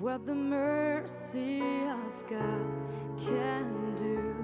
[0.00, 2.66] what the mercy of God
[3.18, 4.34] can do.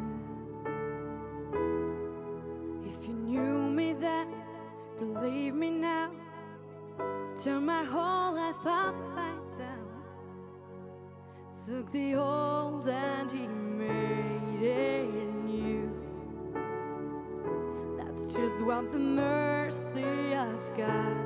[2.84, 4.34] If you knew me then,
[4.98, 6.10] believe me now.
[7.40, 9.86] Turn my whole life upside down.
[11.66, 15.88] Took the old and he made it new.
[17.96, 21.23] That's just what the mercy of God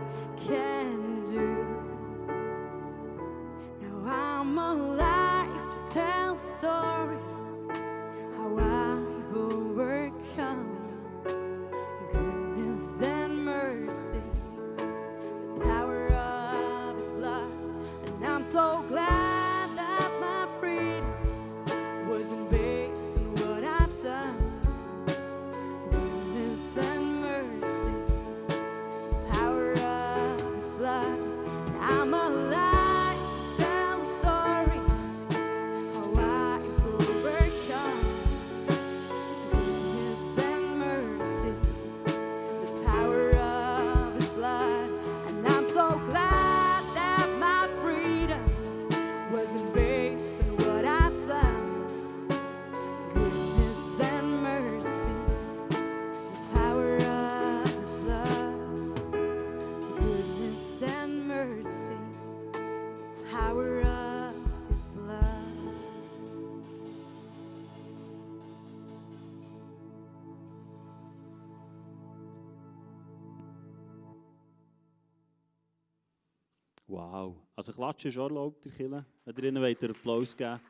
[77.58, 79.04] Also klatschen ist auch erlaubt, der Kille.
[79.24, 80.60] Wenn ihr ihnen wollt, Applaus geben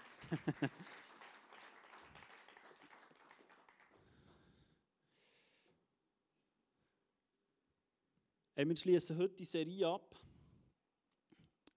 [8.56, 10.18] wir schließen heute die Serie ab.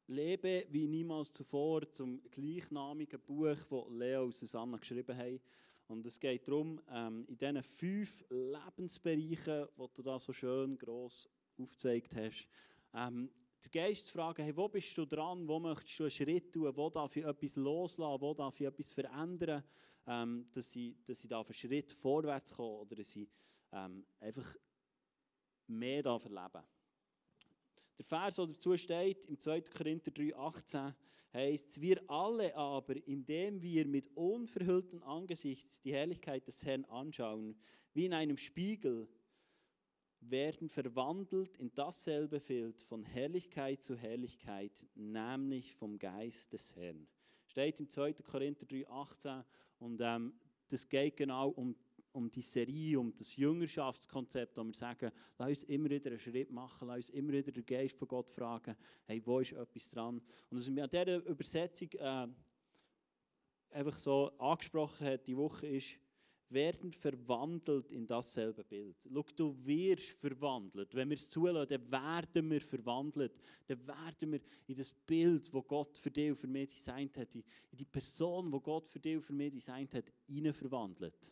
[0.07, 5.41] Lebe wie niemals zuvor zum gleichnamigen Buch, das Leo und Susanna geschrieben haben.
[5.89, 11.27] Und es geht darum, ähm, in diesen fünf Lebensbereichen, die du da so schön gross
[11.57, 12.47] aufgezeigt hast,
[12.93, 13.29] ähm,
[13.63, 16.75] den Geist zu fragen, hey, wo bist du dran, wo möchtest du einen Schritt tun,
[16.75, 19.63] wo darf ich etwas loslassen, wo darf ich etwas verändern,
[20.07, 23.27] ähm, dass ich, dass ich da einen Schritt vorwärts komme oder dass ich
[23.71, 24.55] ähm, einfach
[25.67, 26.65] mehr darf erleben
[27.97, 29.61] Der Vers, der dazu steht, im 2.
[29.61, 30.93] Korinther 3,18,
[31.33, 37.55] heißt wir alle aber, indem wir mit unverhülltem Angesicht die Herrlichkeit des Herrn anschauen,
[37.93, 39.07] wie in einem Spiegel,
[40.21, 47.07] werden verwandelt in dasselbe Bild von Herrlichkeit zu Herrlichkeit, nämlich vom Geist des Herrn.
[47.47, 48.13] Steht im 2.
[48.23, 49.43] Korinther 3,18
[49.79, 50.33] und ähm,
[50.67, 51.75] das geht genau um,
[52.13, 56.51] um die Serie, um das Jüngerschaftskonzept, wo wir sagen, lass uns immer wieder einen Schritt
[56.51, 60.21] machen, lass uns immer wieder den Geist von Gott fragen, hey, wo ist etwas dran?
[60.49, 62.27] Und was mir an dieser Übersetzung äh,
[63.71, 65.99] einfach so angesprochen hat, die Woche ist,
[66.51, 68.95] werden verwandelt in dasselbe Bild.
[69.11, 70.93] Schau, du wirst verwandelt.
[70.93, 73.33] Wenn wir es zulassen, dann werden wir verwandelt.
[73.67, 77.33] Dann werden wir in das Bild, das Gott für dich und für mich designt hat,
[77.35, 81.31] in die Person, die Gott für dich und für mich designt hat, hinein verwandelt.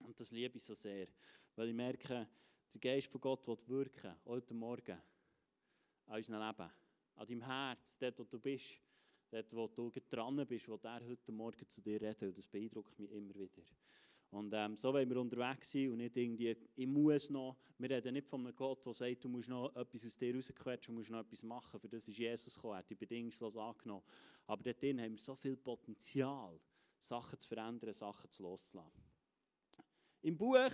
[0.00, 1.08] Und das liebe ich so sehr,
[1.54, 2.28] weil ich merke,
[2.72, 4.98] der Geist von Gott will wirken, heute Morgen,
[6.06, 6.70] an unserem Leben,
[7.16, 8.78] an deinem Herz, dort, wo du bist,
[9.30, 12.36] dort, wo du dran bist, wo der heute Morgen zu dir redet.
[12.36, 13.62] Das beeindruckt mich immer wieder.
[14.30, 18.14] Und ähm, so wollen wir unterwegs sein und nicht irgendwie, ich muss noch, wir reden
[18.14, 21.10] nicht von einem Gott, der sagt, du musst noch etwas aus dir rausquetschen, du musst
[21.10, 24.02] noch etwas machen, für das ist Jesus gekommen, er hat die bedingungslos angenommen.
[24.46, 26.58] Aber dort drin haben wir so viel Potenzial,
[26.98, 28.90] Sachen zu verändern, Sachen zu loslassen.
[30.22, 30.72] Im Buch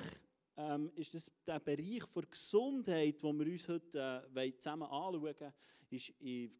[0.56, 5.52] ähm, ist das der Bereich der Gesundheit, den wir uns heute äh, zusammen anschauen
[5.90, 6.50] ist in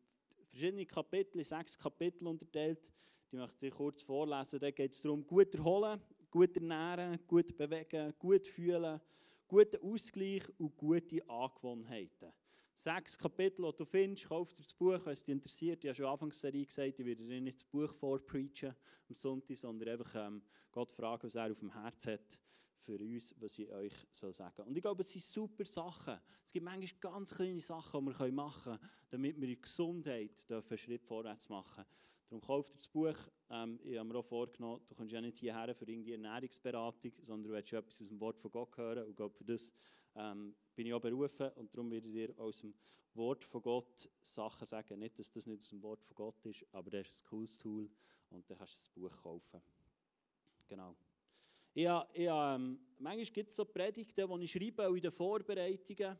[0.47, 2.91] verschiedene Kapitel, in sechs Kapitel unterteilt.
[3.31, 4.61] Die möchte ich kurz vorlesen.
[4.61, 5.99] Da geht es darum, gut erholen,
[6.33, 9.01] gut ernähren, gut bewegen, gut fühlen,
[9.47, 12.33] guten Ausgleich und gute Angewohnheiten.
[12.75, 15.85] Sechs Kapitel, die du findest, kauf dir das Buch, wenn es dich interessiert.
[15.85, 18.75] Ich habe schon Anfangs der Serie gesagt, ich werde dir nicht das Buch vorpreachen
[19.09, 20.43] am Sonntag, sondern einfach ähm,
[20.73, 22.39] Gott fragen, was er auf dem Herz hat
[22.77, 24.67] für uns, was ich euch soll sagen soll.
[24.67, 26.19] Und ich glaube, es sind super Sachen.
[26.43, 30.79] Es gibt manchmal ganz kleine Sachen, die wir machen können, damit wir in Gesundheit einen
[30.79, 31.85] Schritt vorwärts machen
[32.33, 33.15] Darum kauft ihr das Buch.
[33.51, 37.51] Ähm, ich habe mir auch vorgenommen, du kommst ja nicht hierher für irgendwie Ernährungsberatung, sondern
[37.51, 39.07] du willst etwas aus dem Wort von Gott hören.
[39.07, 39.71] Und glaube, für das
[40.15, 42.73] ähm, bin ich auch berufen und darum werde ich dir aus dem
[43.13, 44.99] Wort von Gott Sachen sagen.
[44.99, 47.59] Nicht, dass das nicht aus dem Wort von Gott ist, aber das ist ein cooles
[47.59, 47.91] Tool
[48.31, 49.61] und dann kannst du das Buch kaufen.
[50.69, 50.97] Genau.
[51.75, 56.17] Ich, ich, ähm, manchmal gibt es so Predigten, die ich schreibe, auch in den Vorbereitungen.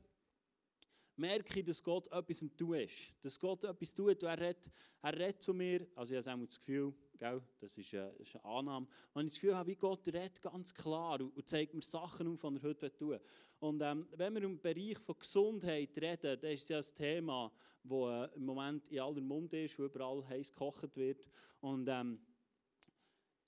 [1.23, 3.13] Merke ich, dass Gott etwas im Tun ist.
[3.21, 4.69] Dass Gott etwas tut er redet,
[5.01, 5.87] er zu mir.
[5.95, 8.89] Also ich habe das Gefühl, gell, das ist eine, das ist Annahme.
[9.15, 12.27] Wenn ich das Gefühl habe, wie Gott redet ganz klar und, und zeigt mir Sachen
[12.27, 13.21] auf, die er heute tun will.
[13.61, 17.53] Und ähm, wenn wir im Bereich von Gesundheit reden, dann ist ja ein Thema,
[17.85, 21.25] das äh, im Moment in aller Munde ist, wo überall heiß gekocht wird.
[21.61, 22.19] Und ähm,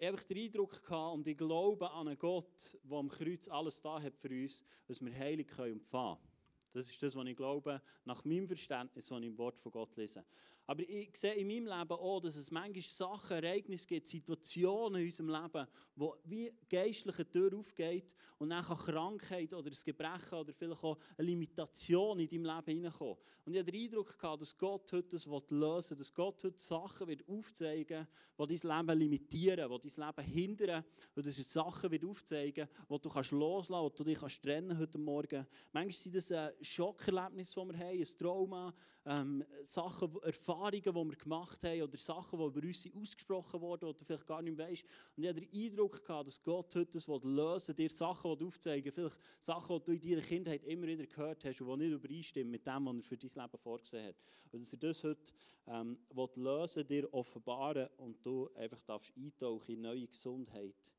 [0.01, 4.01] habe den Eindruck gehabt und ich glaube an einen Gott, der am Kreuz alles da
[4.01, 6.34] hat für uns, dass wir heilig können empfangen können.
[6.75, 9.97] Das ist das, was ich glaube, nach meinem Verständnis, was ich im Wort von Gott
[9.97, 10.25] lese.
[10.67, 15.07] Aber ich sehe in meinem Leben auch, dass es manchmal Sachen, Ereignisse gibt, Situationen in
[15.07, 20.55] unserem Leben, wo wie geistliche Tür aufgeht und dann kann Krankheit oder ein Gebrechen oder
[20.55, 23.17] vielleicht auch eine Limitation in deinem Leben hineinkommen.
[23.45, 26.61] Und ich habe den Eindruck gehabt, dass Gott heute das lösen will, dass Gott heute
[26.61, 28.07] Sachen wird aufzeigen
[28.37, 30.85] wird, die dein Leben limitieren, die dein Leben hindern,
[31.15, 34.43] und dass er Sachen wird aufzeigen die du kannst loslassen kannst, die du dich kannst
[34.43, 35.47] trennen heute Morgen.
[35.73, 38.75] Manchmal sind das ein Schockerlebnis, das wir haben, ein Trauma,
[39.07, 43.99] ähm, Sachen, Erfahrungen, die wir gemacht haben oder Sachen, die über uns ausgesprochen wurden, die
[43.99, 44.85] du vielleicht gar nicht weißt.
[45.17, 49.19] Und ich hatte den Eindruck, gehabt, dass Gott heute das lösen dir Sachen aufzeigen vielleicht
[49.39, 52.67] Sachen, die du in deiner Kindheit immer wieder gehört hast und die nicht übereinstimmen mit
[52.67, 54.17] dem, was er für dein Leben vorgesehen hat.
[54.53, 55.33] Und dass er das heute
[55.67, 55.99] ähm,
[56.37, 60.94] lösen dir offenbaren und du einfach darfst eintauchen in neue Gesundheit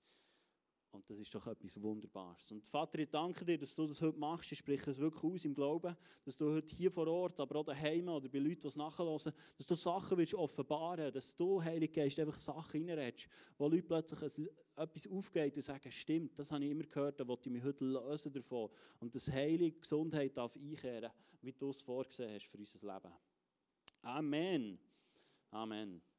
[0.96, 2.52] und das ist doch etwas Wunderbares.
[2.52, 4.52] Und Vater, ich danke dir, dass du das heute machst.
[4.52, 7.66] Ich spreche es wirklich aus im Glauben, dass du heute hier vor Ort, aber auch
[7.66, 11.94] daheim oder bei Leuten, die es nachhören, dass du Sachen willst offenbaren dass du, Heilige
[11.94, 13.28] Geist, einfach Sachen reinredest,
[13.58, 17.50] wo Leute plötzlich etwas aufgeht und sagen, stimmt, das habe ich immer gehört, da wollte
[17.50, 18.70] ich mich heute lösen davon.
[19.00, 21.12] Und dass heilige Gesundheit darf einkehren,
[21.42, 23.14] wie du es vorgesehen hast für unser Leben.
[24.02, 24.80] Amen.
[25.52, 26.15] Amen.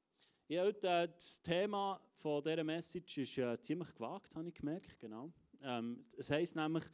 [0.48, 4.96] Ja, heute, äh, das Thema von dieser Message ist äh, ziemlich gewagt, habe ich gemerkt.
[5.00, 5.32] Genau.
[5.60, 6.84] Ähm, es heisst nämlich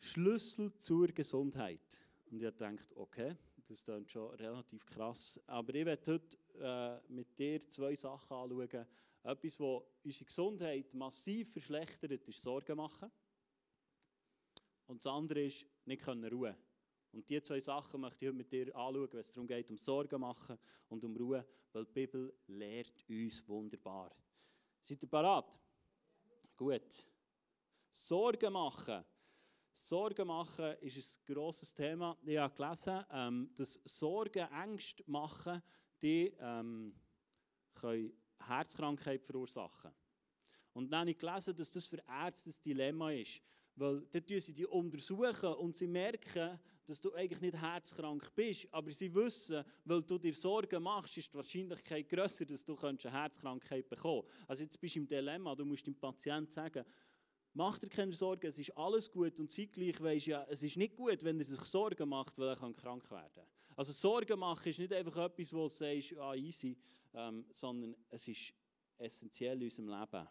[0.00, 2.04] Schlüssel zur Gesundheit.
[2.28, 5.38] Und ich gedacht, okay, das klingt schon relativ krass.
[5.46, 8.86] Aber ich werde heute äh, mit dir zwei Sachen anschauen.
[9.22, 13.08] Etwas, das unsere Gesundheit massiv verschlechtert, ist Sorgen machen.
[14.88, 16.56] Und das andere ist, nicht ruhen können.
[17.12, 19.76] Und diese zwei Sachen möchte ich heute mit dir anschauen, wenn es darum geht, um
[19.76, 20.58] Sorgen machen
[20.88, 24.14] und um Ruhe, weil die Bibel lehrt uns wunderbar.
[24.82, 25.58] Seid ihr parat?
[26.56, 27.06] Gut.
[27.90, 29.04] Sorgen machen.
[29.72, 32.16] Sorgen machen ist ein grosses Thema.
[32.24, 35.62] Ich habe gelesen, ähm, dass Sorgen, Ängste machen,
[36.02, 36.94] die ähm,
[37.74, 39.92] können Herzkrankheit verursachen.
[40.72, 43.42] Und dann habe ich gelesen, dass das für Ärzte ein Dilemma ist.
[43.80, 48.68] Weil dann untersuchen sie die untersuchen und sie merken, dass du eigentlich nicht herzkrank bist,
[48.72, 52.98] aber sie wissen, weil du dir Sorgen machst, ist die Wahrscheinlichkeit grösser, dass du eine
[52.98, 54.50] Herzkrankheit bekommen kannst.
[54.50, 56.84] Also jetzt bist du im Dilemma, du musst dem Patienten sagen,
[57.54, 60.94] mach dir keine Sorgen, es ist alles gut und zeitgleich weisst ja, es ist nicht
[60.94, 63.46] gut, wenn er sich Sorgen macht, weil er krank werden kann.
[63.76, 66.76] Also Sorgen machen ist nicht einfach etwas, wo du sagst, ah, easy,
[67.14, 68.52] ähm, sondern es ist
[68.98, 70.28] essentiell in unserem Leben.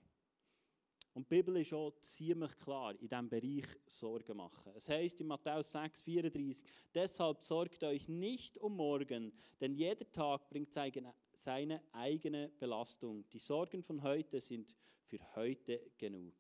[1.14, 4.72] Und die Bibel ist auch ziemlich klar in diesem Bereich Sorgen machen.
[4.76, 6.64] Es heißt in Matthäus 6, 34,
[6.94, 13.28] deshalb sorgt euch nicht um morgen, denn jeder Tag bringt seine eigene Belastung.
[13.30, 16.36] Die Sorgen von heute sind für heute genug.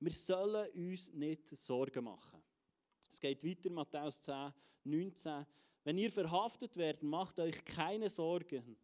[0.00, 2.42] Wir sollen uns nicht Sorgen machen.
[3.10, 4.52] Es geht weiter, Matthäus 10,
[4.84, 5.46] 19.
[5.84, 8.76] Wenn ihr verhaftet werdet, macht euch keine Sorgen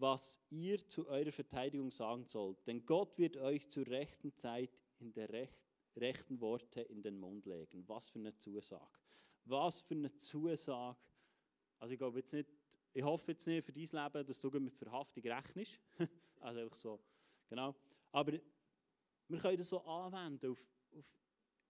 [0.00, 2.66] was ihr zu eurer Verteidigung sagen sollt.
[2.66, 5.50] Denn Gott wird euch zur rechten Zeit in der Rech
[5.96, 7.86] rechten Worte in den Mund legen.
[7.88, 8.98] Was für eine Zusage.
[9.44, 10.96] Was für eine Zusage.
[11.78, 12.48] Also ich glaube jetzt nicht,
[12.92, 15.80] ich hoffe jetzt nicht für dein Leben, dass du mit Verhaftung rechnest.
[16.40, 17.00] also einfach so,
[17.48, 17.74] genau.
[18.12, 18.32] Aber
[19.28, 21.16] wir können das so anwenden auf, auf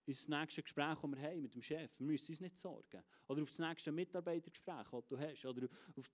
[0.07, 1.99] unser nächstes Gespräch, das wir haben mit dem Chef.
[1.99, 3.03] Wir müssen uns nicht sorgen.
[3.29, 5.45] Oder auf das nächste Mitarbeitergespräch, das du hast.
[5.47, 6.11] Oder auf,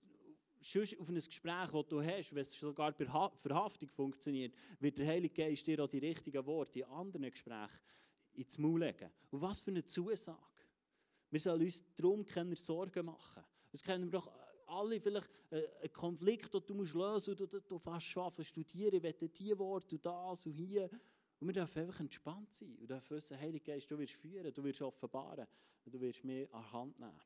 [0.73, 5.07] sonst auf ein Gespräch, das du hast, wenn es sogar bei Verhaftung funktioniert, wird der
[5.07, 7.81] Heilige Geist dir auch die richtigen Worte in anderen Gesprächen
[8.33, 9.09] ins Maul legen.
[9.31, 10.37] Und was für eine Zusage.
[11.29, 13.43] Wir sollen uns darum keine Sorgen machen.
[13.71, 14.31] Es kennen wir doch
[14.67, 19.01] alle vielleicht äh, einen Konflikt, den du musst lösen musst, du, du fast schaffen, studieren,
[19.01, 20.89] will diese Worte und das und hier.
[21.39, 24.63] Und wir dürfen einfach entspannt sein und dürfen wissen, Heilige Geist, du wirst führen, du
[24.63, 25.47] wirst offenbaren
[25.85, 27.21] du wirst mir an die Hand nehmen.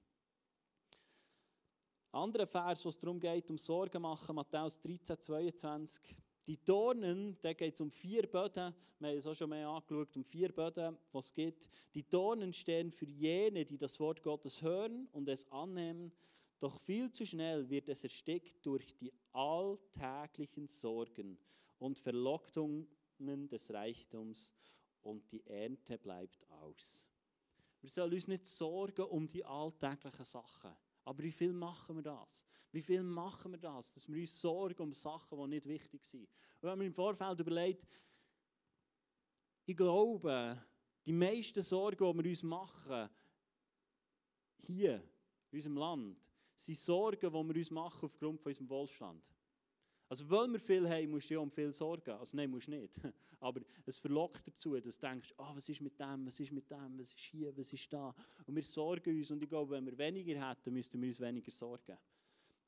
[2.14, 6.04] Anderer Vers, wo es darum geht, um Sorgen machen, Matthäus 13, 22.
[6.46, 10.18] Die Dornen, da geht es um vier Böden, wir haben es auch schon mehr angeschaut,
[10.18, 11.70] um vier Böden, was es gibt.
[11.96, 16.12] Die Dornen stehen für jene, die das Wort Gottes hören und es annehmen,
[16.60, 21.40] doch viel zu schnell wird es erstickt durch die alltäglichen Sorgen
[21.80, 22.88] und Verlockungen
[23.48, 24.52] des Reichtums
[25.02, 27.08] und die Ernte bleibt aus.
[27.80, 30.76] Wir sollen uns nicht sorgen um die alltäglichen Sachen.
[31.12, 32.46] Aber wie viel machen wir das?
[32.72, 36.22] Wie viel machen wir das, dass wir uns sorgen um Sachen, die nicht wichtig sind?
[36.22, 37.86] Und wenn man im Vorfeld überlegt,
[39.66, 40.66] ich glaube,
[41.06, 43.10] die meisten Sorgen, die wir uns machen,
[44.60, 45.04] hier,
[45.52, 49.30] in unserem Land, sind Sorgen, die wir uns machen aufgrund von unserem Wohlstand.
[50.12, 52.12] Also, weil wir viel haben, musst du ja um viel sorgen.
[52.12, 53.00] Also, nein, musst du nicht.
[53.40, 56.70] Aber es verlockt dazu, dass du denkst, oh, was ist mit dem, was ist mit
[56.70, 58.14] dem, was ist hier, was ist da.
[58.46, 59.32] Und wir sorgen uns.
[59.32, 61.98] Und ich glaube, wenn wir weniger hätten, müssten wir uns weniger sorgen.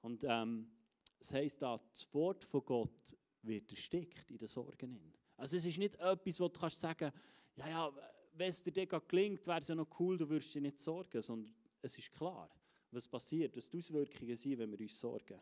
[0.04, 0.72] Und ähm,
[1.20, 4.98] das heisst da, das Wort von Gott wird erstickt in den Sorgen.
[5.36, 7.12] Also, es ist nicht etwas, wo du kannst sagen,
[7.58, 7.94] ja, ja,
[8.36, 11.22] wenn es dir dann gelingt, wäre es ja noch cool, du würdest dich nicht sorgen,
[11.22, 12.50] sondern es ist klar,
[12.90, 15.42] was passiert, was die Auswirkungen sind, wenn wir uns sorgen.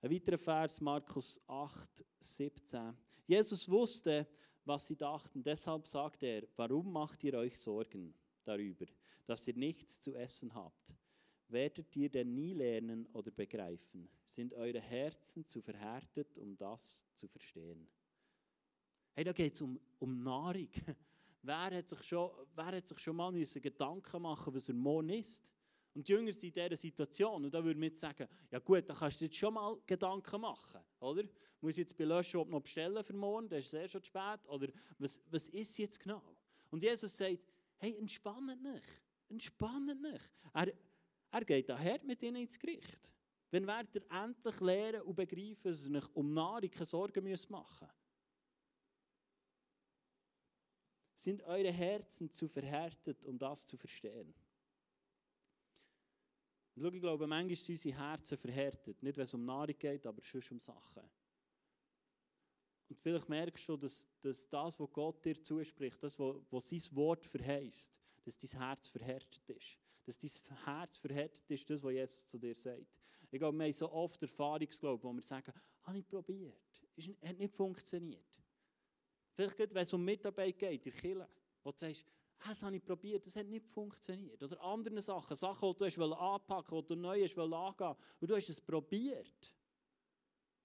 [0.00, 2.96] Ein weiterer Vers, Markus 8, 17.
[3.26, 4.28] Jesus wusste,
[4.64, 8.14] was sie dachten, deshalb sagte er, warum macht ihr euch Sorgen
[8.44, 8.86] darüber,
[9.26, 10.94] dass ihr nichts zu essen habt?
[11.48, 14.08] Werdet ihr denn nie lernen oder begreifen?
[14.24, 17.88] Sind eure Herzen zu verhärtet, um das zu verstehen?
[19.14, 20.68] Hey, da geht es um, um Nahrung.
[21.42, 25.52] Wer hat sich schon, wer hat sich schon mal Gedanken machen was er morgen isst?
[25.94, 27.44] Und die Jünger sind in dieser Situation.
[27.44, 30.40] Und da würde man jetzt sagen, ja gut, da kannst du jetzt schon mal Gedanken
[30.40, 31.24] machen, oder?
[31.60, 34.46] Muss ich jetzt bei Löschen noch bestellen für morgen, dann ist es eh schon spät.
[34.46, 34.68] Oder
[34.98, 36.36] was, was ist jetzt genau?
[36.70, 37.46] Und Jesus sagt,
[37.78, 40.30] hey, entspannt nicht, entspannt nicht.
[40.54, 40.72] Er,
[41.30, 43.10] er geht daher mit ihnen ins Gericht.
[43.50, 47.88] Wenn werdet ihr endlich lernen und begreifen, dass ihr euch um Nahrung keine Sorgen machen
[47.88, 47.94] müsst.
[51.14, 54.34] Sind eure Herzen zu verhärtet, um das zu verstehen?
[56.78, 59.02] Und schau, ich glaube, manchmal sind unsere Herzen verhärtet.
[59.02, 61.02] Nicht, wenn es um Nahrung geht, aber schon um Sachen.
[62.88, 67.26] Und vielleicht merkst du, dass, dass das, was Gott dir zuspricht, das, was, sein Wort
[67.26, 69.76] verheißt, dass dein Herz verhärtet ist.
[70.06, 72.86] Dass dein Herz verhärtet ist, das, was Jesus zu dir sagt.
[73.28, 76.62] Ich glaube, wir haben so oft Erfahrungsglaube, wo wir sagen, habe ich probiert,
[76.96, 78.38] es hat nicht funktioniert.
[79.34, 81.28] Vielleicht, wenn es um Mitarbeit geht, in der Kirche,
[81.64, 82.06] wo du sagst,
[82.46, 84.42] das habe ich probiert, das hat nicht funktioniert.
[84.42, 88.36] Oder andere Sachen, Sachen, die du anpacken wolltest, die du neu hast angehen und du
[88.36, 89.54] hast es probiert.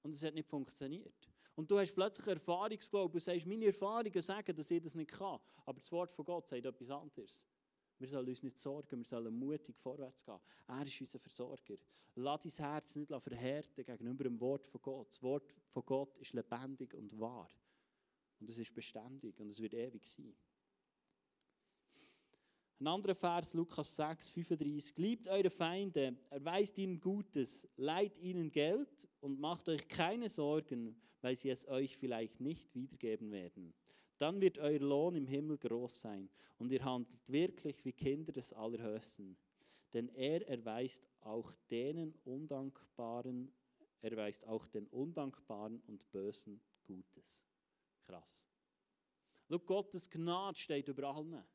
[0.04, 1.30] Und es hat nicht funktioniert.
[1.56, 5.40] Und du hast plötzlich Erfahrungsglaube und sagst, meine Erfahrungen sagen, dass ich das nicht kann.
[5.66, 7.46] Aber das Wort von Gott sagt etwas anderes.
[8.00, 10.40] Wir sollen uns nicht sorgen, wir sollen mutig vorwärts gehen.
[10.68, 11.78] Er ist unser Versorger.
[12.16, 15.10] Lass dein Herz nicht verhärten gegenüber dem Wort von Gott.
[15.12, 17.50] Das Wort von Gott ist lebendig und wahr.
[18.40, 20.36] Und es ist beständig und es wird ewig sein.
[22.84, 24.98] Ein anderer Vers, Lukas 6, 35.
[24.98, 31.34] Liebt eure Feinde, erweist ihnen Gutes, leiht ihnen Geld und macht euch keine Sorgen, weil
[31.38, 33.74] sie es euch vielleicht nicht wiedergeben werden.
[34.18, 38.52] Dann wird euer Lohn im Himmel groß sein und ihr handelt wirklich wie Kinder des
[38.52, 39.38] Allerhöchsten.
[39.94, 43.54] Denn er erweist auch denen Undankbaren,
[44.02, 47.46] erweist auch den Undankbaren und Bösen Gutes.
[48.02, 48.46] Krass.
[49.48, 51.46] Schau, Gottes Gnade steht über allen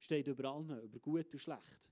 [0.00, 1.90] steht über allen, über gut und schlecht.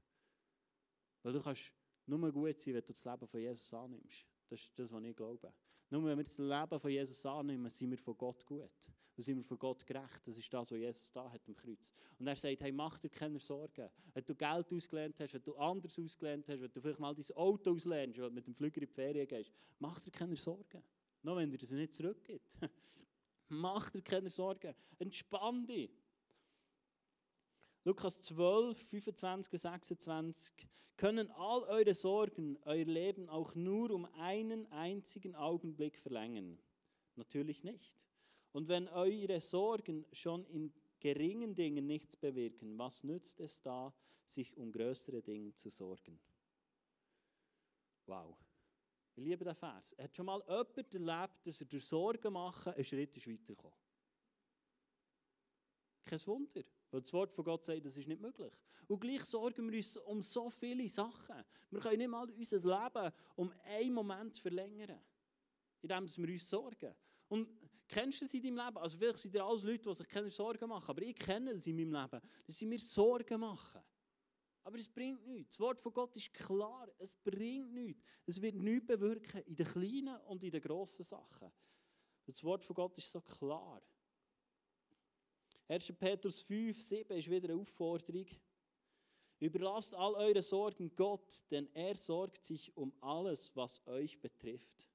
[1.22, 1.72] Weil du kannst
[2.06, 4.26] nur gut sein, wenn du das Leben von Jesus annimmst.
[4.48, 5.52] Das ist das, was ich glaube.
[5.90, 8.70] Nur wenn wir das Leben von Jesus annehmen, sind wir von Gott gut.
[9.14, 10.26] Dann sind wir von Gott gerecht.
[10.26, 11.92] Das ist das, was Jesus da hat am Kreuz.
[12.18, 13.90] Und er sagt, hey, mach dir keine Sorgen.
[14.14, 17.36] Wenn du Geld ausgelernt hast, wenn du anders ausgelernt hast, wenn du vielleicht mal dein
[17.36, 20.82] Auto auslernst, wenn du mit dem Flüger in die Ferien gehst, mach dir keine Sorgen.
[21.22, 22.56] Nur wenn dir das nicht zurückgeht.
[23.48, 24.74] mach dir keine Sorgen.
[24.98, 25.90] Entspann dich.
[27.88, 30.52] Lukas 12, 25 und 26.
[30.98, 36.58] Können all eure Sorgen euer Leben auch nur um einen einzigen Augenblick verlängern?
[37.16, 37.98] Natürlich nicht.
[38.52, 43.94] Und wenn eure Sorgen schon in geringen Dingen nichts bewirken, was nützt es da,
[44.26, 46.20] sich um größere Dinge zu sorgen?
[48.04, 48.36] Wow.
[49.16, 49.96] Ich liebe den Vers.
[49.98, 53.72] Hat schon mal jemand erlebt, dass er durch Sorgen machen einen Schritt weiterkommt?
[56.04, 56.62] Kein Wunder.
[56.90, 58.52] Weil das Wort von Gott sagt, das ist nicht möglich.
[58.86, 61.44] Und gleich sorgen wir uns um so viele Sachen.
[61.70, 65.00] Wir können nicht mal unser Leben um einen Moment verlängern,
[65.82, 66.94] indem wir uns sorgen.
[67.28, 67.48] Und
[67.86, 68.78] kennst du das in deinem Leben?
[68.78, 71.66] Also vielleicht sind ihr alles Leute, die sich keine Sorgen machen, aber ich kenne das
[71.66, 73.82] in meinem Leben, dass sie mir Sorgen machen.
[74.64, 75.56] Aber es bringt nichts.
[75.56, 76.88] Das Wort von Gott ist klar.
[76.98, 78.02] Es bringt nichts.
[78.26, 81.50] Es wird nichts bewirken in den kleinen und in den grossen Sachen.
[82.26, 83.82] Das Wort von Gott ist so klar.
[85.68, 85.92] 1.
[85.98, 88.26] Petrus 5, 7 ist wieder eine Aufforderung.
[89.40, 94.88] Überlasst all eure Sorgen Gott, denn er sorgt sich um alles, was euch betrifft.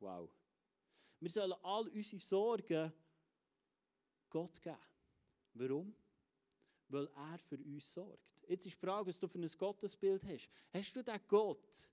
[0.00, 0.28] Wow.
[1.20, 2.92] Wir sollen all unsere Sorgen
[4.28, 4.76] Gott geben.
[5.54, 5.94] Warum?
[6.88, 8.20] weil er für uns sorgt.
[8.48, 10.48] Jetzt ist die Frage, was du für ein Gottesbild hast.
[10.72, 11.90] Hast du den Gott,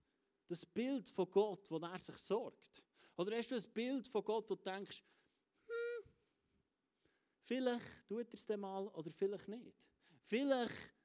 [0.47, 2.83] das Bild von Gott, wo er sich sorgt?
[3.17, 5.01] Oder hast du ein Bild von Gott, wo du denkst,
[7.43, 9.87] vielleicht tut er es dann mal oder vielleicht nicht.
[10.21, 10.95] Vielleicht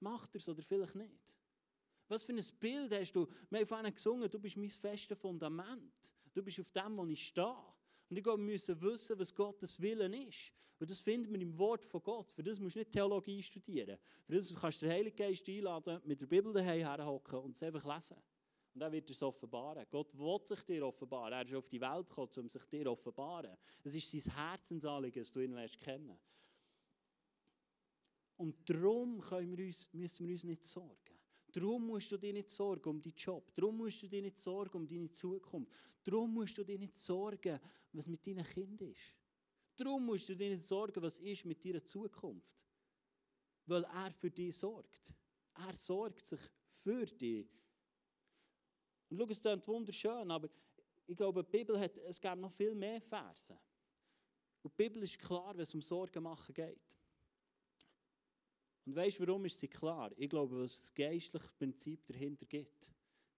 [0.00, 1.34] macht er es oder vielleicht nicht.
[2.08, 3.26] Was für ein Bild hast du?
[3.50, 6.12] Wir haben vorhin gesungen, du bist mein festes Fundament.
[6.32, 7.56] Du bist auf dem, wo ich stehe.
[8.10, 10.52] Und ich glaube, wir müssen wissen, was Gottes Willen ist.
[10.78, 12.32] Und das finden wir im Wort von Gott.
[12.32, 13.98] Für das musst du nicht Theologie studieren.
[14.26, 17.62] Für das kannst du den Heiligen Geist einladen, mit der Bibel daheim herhocken und es
[17.62, 18.16] einfach lesen.
[18.74, 19.86] Und dann wird er es offenbaren.
[19.88, 21.32] Gott will sich dir offenbaren.
[21.32, 23.56] Er ist auf die Welt gekommen, um sich dir offenbaren.
[23.84, 26.18] Es ist sein Herzensanliegen, dass du ihn lernst kennen.
[28.36, 31.14] Und darum wir uns, müssen wir uns nicht sorgen.
[31.52, 33.54] Darum musst du dir nicht sorgen um deinen Job.
[33.54, 35.72] Darum musst du dir nicht sorgen um deine Zukunft.
[36.02, 37.60] Darum musst du dir nicht sorgen,
[37.92, 39.16] was mit deinem Kind ist.
[39.76, 42.66] Darum musst du dir nicht sorgen, was ist mit deiner Zukunft.
[43.66, 45.12] Weil er für dich sorgt.
[45.54, 47.46] Er sorgt sich für dich.
[49.14, 50.48] Und schau, es klingt wunderschön, aber
[51.06, 53.56] ich glaube, die Bibel hat, es gibt noch viel mehr Verse.
[54.62, 56.96] Und die Bibel ist klar, wenn es um Sorgen machen geht.
[58.86, 60.10] Und weißt du, warum ist sie klar?
[60.16, 62.88] Ich glaube, weil es ein geistliches Prinzip dahinter gibt.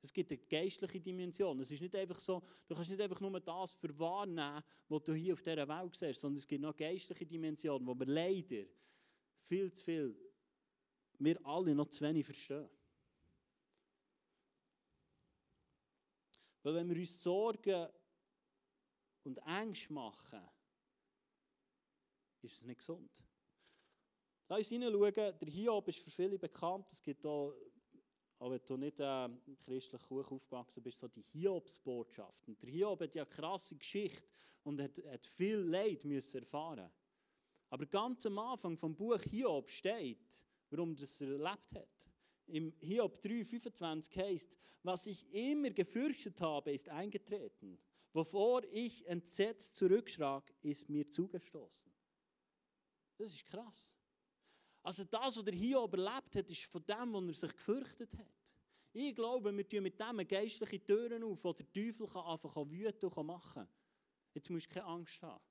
[0.00, 1.58] Es gibt eine geistliche Dimension.
[1.60, 5.34] Es ist nicht einfach so, du kannst nicht einfach nur das verwahrnehmen, was du hier
[5.34, 8.64] auf dieser Welt siehst, sondern es gibt noch geistliche Dimension, wo wir leider
[9.42, 10.16] viel zu viel,
[11.18, 12.68] wir alle noch zu wenig verstehen.
[16.66, 17.86] Weil wenn wir uns Sorgen
[19.22, 20.40] und Ängste machen,
[22.42, 23.22] ist es nicht gesund.
[24.48, 26.90] Lass uns hineinschauen, der Hiob ist für viele bekannt.
[26.90, 27.54] Es gibt auch,
[28.40, 29.28] auch wenn du nicht äh,
[29.60, 32.48] christlich hoch aufgewachsen bist, so die Hiobsbotschaft.
[32.48, 34.26] Und der Hiob hat ja eine krasse Geschichte
[34.64, 36.90] und hat, hat viel Leid müssen erfahren.
[37.70, 42.05] Aber ganz am Anfang vom Buch Hiob steht, warum das er erlebt hat.
[42.46, 47.78] Im Hiob 3,25 heißt, was ich immer gefürchtet habe, ist eingetreten.
[48.12, 51.92] Wovor ich entsetzt zurückschrak, ist mir zugestoßen.
[53.18, 53.96] Das ist krass.
[54.82, 58.54] Also das, was er hier überlebt hat, ist von dem, was er sich gefürchtet hat.
[58.92, 63.26] Ich glaube, wir tun mit dem geistliche Türen auf, wo der Teufel einfach wüten und
[63.26, 63.68] machen kann.
[64.32, 65.44] Jetzt musst du keine Angst haben.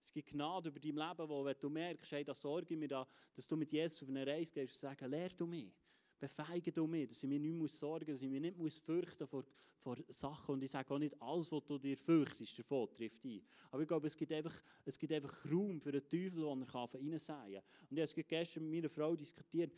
[0.00, 2.88] Es gibt Gnade über dein Leben, wo wenn du merkst, hey, da sorge ich mir
[2.88, 5.72] da, dass du mit Jesus auf eine Reise gehst und sagst, lehr du mich
[6.18, 8.78] befeigen du mich, dass ich mir nicht muss sorgen muss, dass ich mich nicht muss
[8.78, 9.44] fürchten vor,
[9.76, 10.54] vor Sachen.
[10.54, 13.42] Und ich sage auch nicht, alles, was du dir fürchtest, davon trifft ein.
[13.70, 16.74] Aber ich glaube, es gibt einfach, es gibt einfach Raum für den Teufel, den er
[16.74, 17.62] reinsäen kann.
[17.90, 19.72] Und ich habe es gestern mit meiner Frau diskutiert.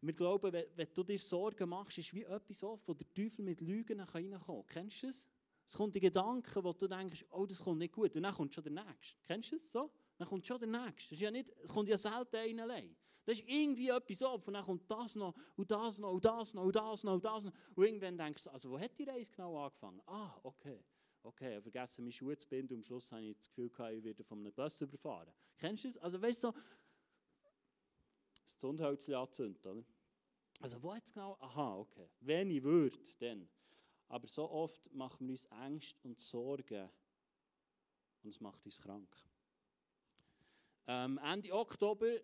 [0.00, 3.60] Wir glauben, wenn, du dir Sorgen machst, ist wie etwas offen, wo der Teufel mit
[3.60, 4.66] Lügen reinkommen kann.
[4.68, 5.26] Kennst du das?
[5.66, 8.14] Es kommt die Gedanken, wo du denkst, oh, das kommt nicht gut.
[8.16, 9.20] Und dann kommt schon der Nächste.
[9.26, 9.90] Kennst du das so?
[10.16, 11.14] Dann kommt schon der Nächste.
[11.14, 11.30] Ist ja
[11.68, 12.82] kommt ja selten einer.
[13.28, 14.48] Das ist irgendwie etwas ab.
[14.48, 17.24] Und dann kommt das noch, und das noch, und das noch, und das noch, und
[17.26, 17.52] das noch.
[17.74, 20.00] Und irgendwann denkst du, also wo hat die Reise genau angefangen?
[20.06, 20.82] Ah, okay.
[21.22, 23.66] Okay, ich habe vergessen, meine Schuhe zu binden und am Schluss habe ich das Gefühl,
[23.66, 25.30] ich werde von einem Bus überfahren.
[25.58, 25.98] Kennst du das?
[25.98, 26.52] Also weißt du,
[28.44, 29.84] das Zündhölzchen anzündet, oder?
[30.60, 31.36] Also wo jetzt genau?
[31.38, 32.08] Aha, okay.
[32.20, 33.46] Wenn ich würde, dann.
[34.08, 36.88] Aber so oft machen wir uns Angst und Sorgen
[38.22, 39.14] und es macht uns krank.
[40.86, 42.22] Ähm, Ende Oktober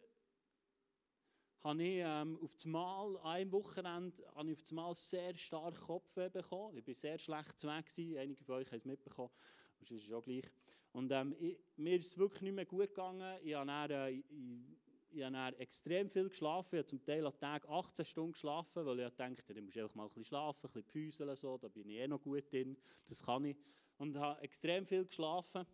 [1.64, 5.34] habe ich ähm, auf das Mal, an einem Wochenende, habe ich auf das Mal sehr
[5.34, 6.76] stark Kopfweh bekommen.
[6.76, 7.86] Ich war sehr schlecht zu weg.
[8.18, 9.30] Einige von euch haben es mitbekommen.
[9.80, 10.44] Das ist auch gleich.
[10.92, 13.38] Und ähm, ich, mir ist es wirklich nicht mehr gut gegangen.
[13.42, 14.24] Ich habe dann, äh, ich,
[15.10, 16.76] ich habe extrem viel geschlafen.
[16.76, 19.82] Ich habe zum Teil am Tag 18 Stunden geschlafen, weil ich dachte, dann muss ich
[19.82, 22.52] einfach mal ein bisschen schlafen, ein bisschen pfüseln, so, da bin ich eh noch gut
[22.52, 22.76] drin.
[23.08, 23.56] Das kann ich.
[23.96, 25.64] Und habe extrem viel geschlafen.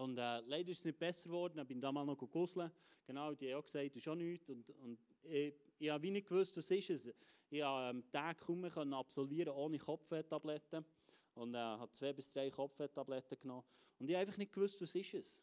[0.00, 1.58] Und äh, leider ist es nicht besser geworden.
[1.58, 2.72] Ich bin da mal noch gegusselt.
[3.06, 4.48] Genau, die haben auch gesagt, das ist auch nichts.
[4.48, 7.14] Und, und ich, ich habe nicht gewusst, was ist es.
[7.50, 10.86] Ich habe ähm, Tag kaum absolvieren ohne Kopfwehtabletten.
[11.34, 13.64] Und äh, habe zwei bis drei Kopfwehtabletten genommen.
[13.98, 15.42] Und ich habe einfach nicht gewusst, was ist es.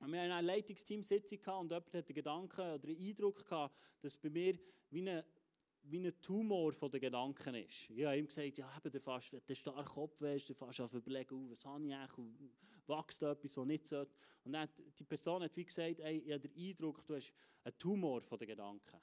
[0.00, 4.16] Und wir hatten eine Leitungsteam-Sitzung und jemand hatte den Gedanken oder den Eindruck gehabt, dass
[4.16, 4.58] bei mir
[4.90, 5.24] wie eine
[5.82, 7.88] wie ein Tumor von den Gedanken ist.
[7.90, 10.80] Ich habe ihm gesagt, ja, eben, der fast, wenn du stark Kopfweh hast, dann fast
[10.80, 12.50] auf überlegen, oh, was habe ich eigentlich,
[12.90, 14.12] wächst etwas, was nicht sollte.
[14.44, 17.32] Und dann hat die Person hat wie gesagt, ey, ich habe den Eindruck, du hast
[17.64, 19.00] einen Tumor von den Gedanken.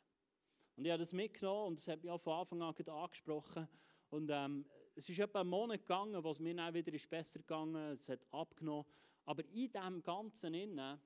[0.76, 3.68] Und ich habe das mitgenommen und das hat mich auch von Anfang an angesprochen.
[4.10, 7.40] Und ähm, es ist etwa einen Monat gegangen, wo es mir dann wieder ist besser
[7.40, 8.86] gegangen es hat abgenommen.
[9.26, 11.00] Aber in diesem Ganzen innen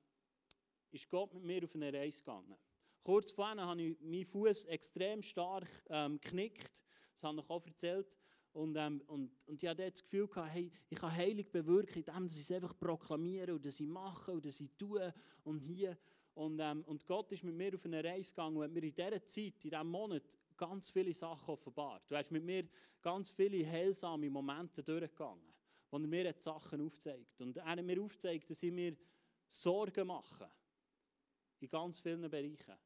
[0.90, 2.56] ist Gott mit mir auf eine Reise gegangen.
[3.02, 6.84] Kurz vorher habe ich meinen Fuß extrem stark ähm, geknickt.
[7.14, 8.16] Das habe ich auch erzählt.
[8.52, 12.26] Und, ähm, und, und ich hatte das Gefühl, gehabt, hey, ich kann Heilig bewirken, indem
[12.26, 15.12] ich es einfach proklamiere dass ich mache dass ich tue
[15.44, 15.96] und hier.
[16.34, 18.94] Und, ähm, und Gott ist mit mir auf eine Reise gegangen und hat mir in
[18.94, 22.04] dieser Zeit, in diesem Monat, ganz viele Sachen offenbart.
[22.08, 22.68] Du hast mit mir
[23.00, 25.52] ganz viele heilsame Momente durchgegangen,
[25.90, 27.40] wo er mir Sachen aufzeigt.
[27.40, 28.96] Und er hat mir aufgezeigt, dass ich mir
[29.48, 30.50] Sorgen mache.
[31.60, 32.76] In ganz vielen Bereichen.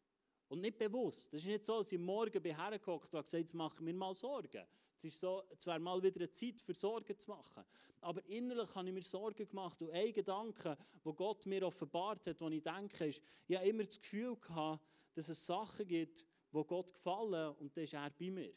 [0.48, 1.32] Und nicht bewusst.
[1.32, 3.94] Das ist nicht so, dass ich morgen bin hergeguckt und gesagt, jetzt mache ich mir
[3.94, 4.64] mal Sorgen.
[4.96, 7.64] Es ist so, es wäre mal wieder eine Zeit für Sorgen zu machen.
[8.00, 12.40] Aber innerlich habe ich mir Sorgen gemacht und ein Gedanke, wo Gott mir offenbart hat,
[12.40, 16.64] wo ich denke, ist, ich habe immer das Gefühl gehabt, dass es Sachen gibt, wo
[16.64, 18.54] Gott gefallen und das ist er bei mir.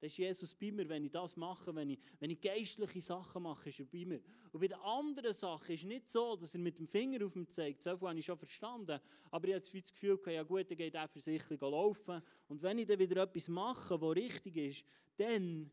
[0.00, 3.42] Das ist Jesus bei mir, wenn ich das mache, wenn ich, wenn ich geistliche Sachen
[3.42, 4.20] mache, ist er bei mir.
[4.52, 7.34] Und bei den anderen Sachen ist es nicht so, dass er mit dem Finger auf
[7.34, 7.82] mich zeigt.
[7.82, 9.00] So viel habe ich schon verstanden.
[9.30, 12.22] Aber ich habe das Gefühl, gehabt, ja gut, dann geht er für sich laufen.
[12.46, 14.84] Und wenn ich dann wieder etwas mache, was richtig ist,
[15.16, 15.68] dann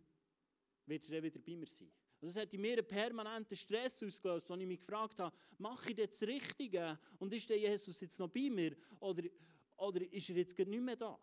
[0.87, 1.91] wird er dann wieder bei mir sein.
[2.19, 5.91] Und das hat in mir einen permanenten Stress ausgelöst, als ich mich gefragt habe, mache
[5.91, 6.97] ich das Richtige?
[7.19, 8.75] Und ist der Jesus jetzt noch bei mir?
[8.99, 9.23] Oder,
[9.77, 11.19] oder ist er jetzt nicht mehr da?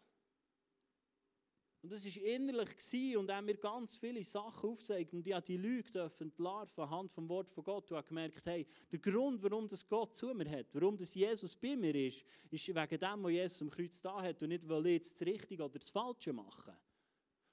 [1.83, 5.13] Und das war innerlich und er mir ganz viele Sachen aufgezeigt.
[5.15, 7.91] Und ich habe die Lüge entlarven anhand vom Wort von Gott.
[7.91, 11.57] Und habe gemerkt, hey, der Grund, warum das Gott zu mir hat, warum das Jesus
[11.57, 14.87] bei mir ist, ist wegen dem, was Jesus am Kreuz da hat und nicht, weil
[14.87, 16.77] ich jetzt das Richtige oder das Falsche mache.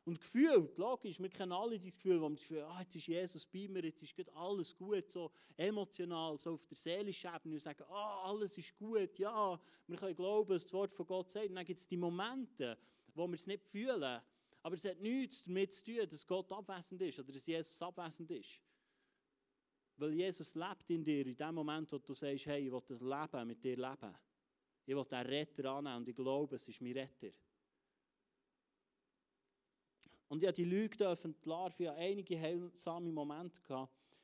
[0.05, 3.07] Und gefühlt, logisch, wir kennen alle das Gefühl, wo wir das Gefühl ah, jetzt ist
[3.07, 7.59] Jesus bei mir, jetzt ist alles gut, so emotional, so auf der seelischen Ebene und
[7.59, 11.49] sagen, ah, alles ist gut, ja, wir können glauben, dass das Wort von Gott sagt.
[11.49, 12.77] Und dann gibt es die Momente,
[13.19, 14.21] wo wir es nicht fühlen.
[14.61, 18.31] Aber es hat nichts damit zu tun, dass Gott abwesend ist oder dass Jesus abwesend
[18.31, 18.61] ist.
[19.97, 23.01] Weil Jesus lebt in dir in dem Moment, wo du sagst, hey, ich will das
[23.01, 24.15] Leben mit dir leben.
[24.85, 27.29] Ich will den Retter annehmen und ich glaube, es ist mein Retter.
[30.29, 33.61] Und durfte die Lüge entlarven, ich hatte einige heilsame Momente.
[33.61, 34.17] Gehabt.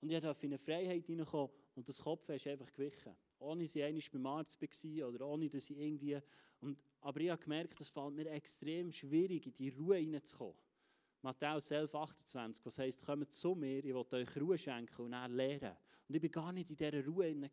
[0.00, 3.74] Und ich durfte in eine Freiheit hineinkommen und das Kopf ist einfach gewichen ohne dass
[3.74, 6.18] ich einmal beim Arzt war oder ohne dass ich irgendwie...
[6.60, 10.56] Und, aber ich habe gemerkt, es fällt mir extrem schwierig, in die Ruhe hineinzukommen.
[11.22, 15.32] Matthäus 11, 28, was heisst, kommt zu mir, ich will euch Ruhe schenken und dann
[15.32, 15.76] lehren.
[16.08, 17.50] Und ich war gar nicht in dieser Ruhe hinein.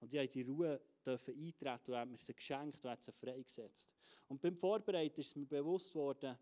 [0.00, 3.90] Und ich durfte die Ruhe eintreten und hat mir sie geschenkt und sie freigesetzt.
[4.28, 6.36] Und beim Vorbereiten ist mir bewusst geworden,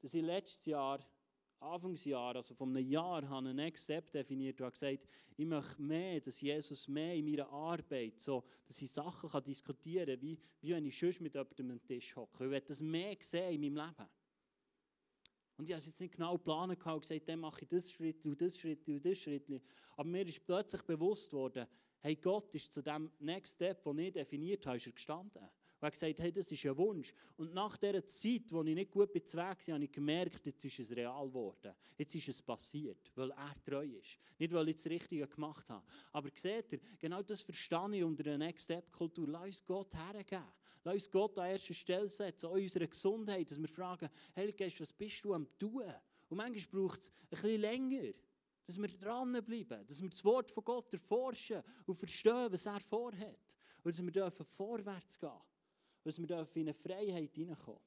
[0.00, 0.98] dass ich letztes Jahr
[1.62, 5.80] Anfangsjahr, also von einem Jahr, habe einen Next Step definiert und habe gesagt, ich möchte
[5.80, 10.38] mehr, dass Jesus mehr in meiner Arbeit, so, dass ich Sachen kann diskutieren kann, wie,
[10.60, 12.44] wie wenn ich sonst mit jemandem am Tisch hocke.
[12.44, 14.08] Ich will das mehr sehen in meinem Leben.
[15.56, 18.40] Und ich habe jetzt nicht genau planen und gesagt, dann mache ich das Schritt und
[18.40, 19.48] das Schritt und das Schritt.
[19.96, 21.66] Aber mir ist plötzlich bewusst worden,
[22.00, 25.48] hey, Gott ist zu dem Next Step, den ich definiert habe, ist er gestanden.
[25.82, 27.12] Und er hat gesagt, hey, das ist ein Wunsch.
[27.36, 30.78] Und nach dieser Zeit, wo ich nicht gut bin, war, habe ich gemerkt, jetzt ist
[30.78, 31.74] es real geworden.
[31.98, 34.16] Jetzt ist es passiert, weil er treu ist.
[34.38, 35.84] Nicht, weil ich das Richtige gemacht habe.
[36.12, 39.26] Aber seht ihr, genau das verstehe ich unter der Next-Step-Kultur.
[39.26, 40.44] Lass uns Gott hergeben.
[40.84, 44.80] Lass uns Gott an erster Stelle setzen, auch unserer Gesundheit, dass wir fragen, Heilige Geist,
[44.80, 45.82] was bist du am tun?
[46.28, 48.12] Und manchmal braucht es ein bisschen länger.
[48.68, 53.56] Dass wir dranbleiben, dass wir das Wort von Gott erforschen und verstehen, was er vorhat.
[53.82, 55.32] Und dass wir dürfen vorwärts gehen
[56.02, 57.80] dass wir in eine Freiheit hineinkommen.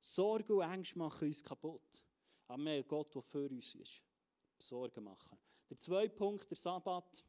[0.00, 2.04] Sorge und Ängste machen uns kaputt.
[2.46, 4.02] Aber wir haben Gott, der für uns ist.
[4.58, 5.38] Sorgen machen.
[5.68, 7.24] Der zweite Punkt, der Sabbat.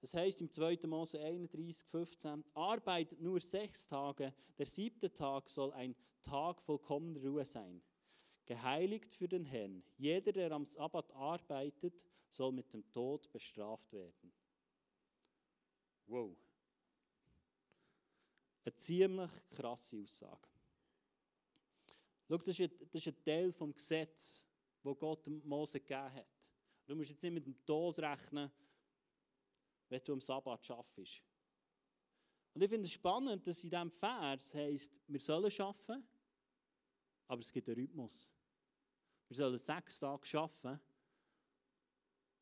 [0.00, 0.80] Es heißt im 2.
[0.86, 7.44] Mose 31, 15, arbeitet nur sechs Tage, der siebte Tag soll ein Tag vollkommener Ruhe
[7.44, 7.82] sein.
[8.44, 9.84] Geheiligt für den Herrn.
[9.96, 14.32] Jeder, der am Sabbat arbeitet, soll mit dem Tod bestraft werden.
[16.06, 16.36] Wow.
[18.64, 20.48] Eine ziemlich krasse Aussage.
[22.28, 24.46] Schau, das ist, ein, Teil vom Gesetz,
[24.82, 26.50] das Gott Mose gegeben hat.
[26.86, 28.50] Du musst jetzt nicht mit dem Tod rechnen,
[29.88, 31.22] wenn du am Sabbat arbeitest.
[32.54, 36.06] Und ich finde es spannend, dass in diesem Vers heisst, wir sollen arbeiten,
[37.28, 38.30] aber es gibt einen Rhythmus.
[39.28, 40.80] Wir sollen sechs Tage arbeiten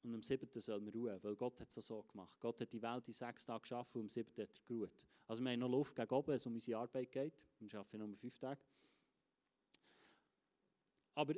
[0.02, 2.38] und am siebten sollen wir ruhen, weil Gott hat es so gemacht.
[2.40, 4.92] Gott hat die Welt in sechs Tagen geschaffen und am siebten hat er geruht.
[5.26, 7.44] Also wir haben noch Luft gegen oben, wenn es um unsere Arbeit geht.
[7.58, 8.60] Wir arbeiten nur fünf Tage.
[11.14, 11.34] Aber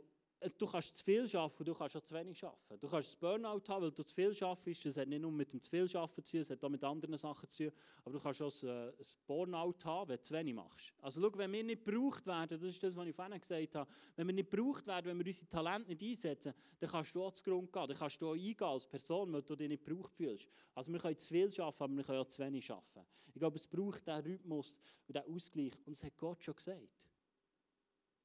[0.58, 2.80] du kannst zu viel arbeiten, du kannst auch zu wenig arbeiten.
[2.80, 4.86] Du kannst das Burnout haben, weil du zu viel arbeitest.
[4.86, 6.82] Das hat nicht nur mit dem zu viel arbeiten zu tun, es hat auch mit
[6.82, 7.72] anderen Sachen zu tun.
[8.04, 10.92] Aber du kannst auch ein, ein Burnout haben, wenn du zu wenig machst.
[11.00, 13.90] Also schau, wenn wir nicht gebraucht werden, das ist das, was ich vorhin gesagt habe,
[14.16, 17.32] wenn wir nicht gebraucht werden, wenn wir unsere Talente nicht einsetzen, dann kannst du auch
[17.32, 17.88] zu Grund gehen.
[17.88, 20.48] Dann kannst du auch eingehen als Person, weil du dich nicht gebraucht fühlst.
[20.74, 23.06] Also wir können zu viel arbeiten, aber wir können auch zu wenig arbeiten.
[23.34, 25.72] Ich glaube, es braucht diesen Rhythmus und diesen Ausgleich.
[25.86, 27.08] Und das hat Gott schon gesagt.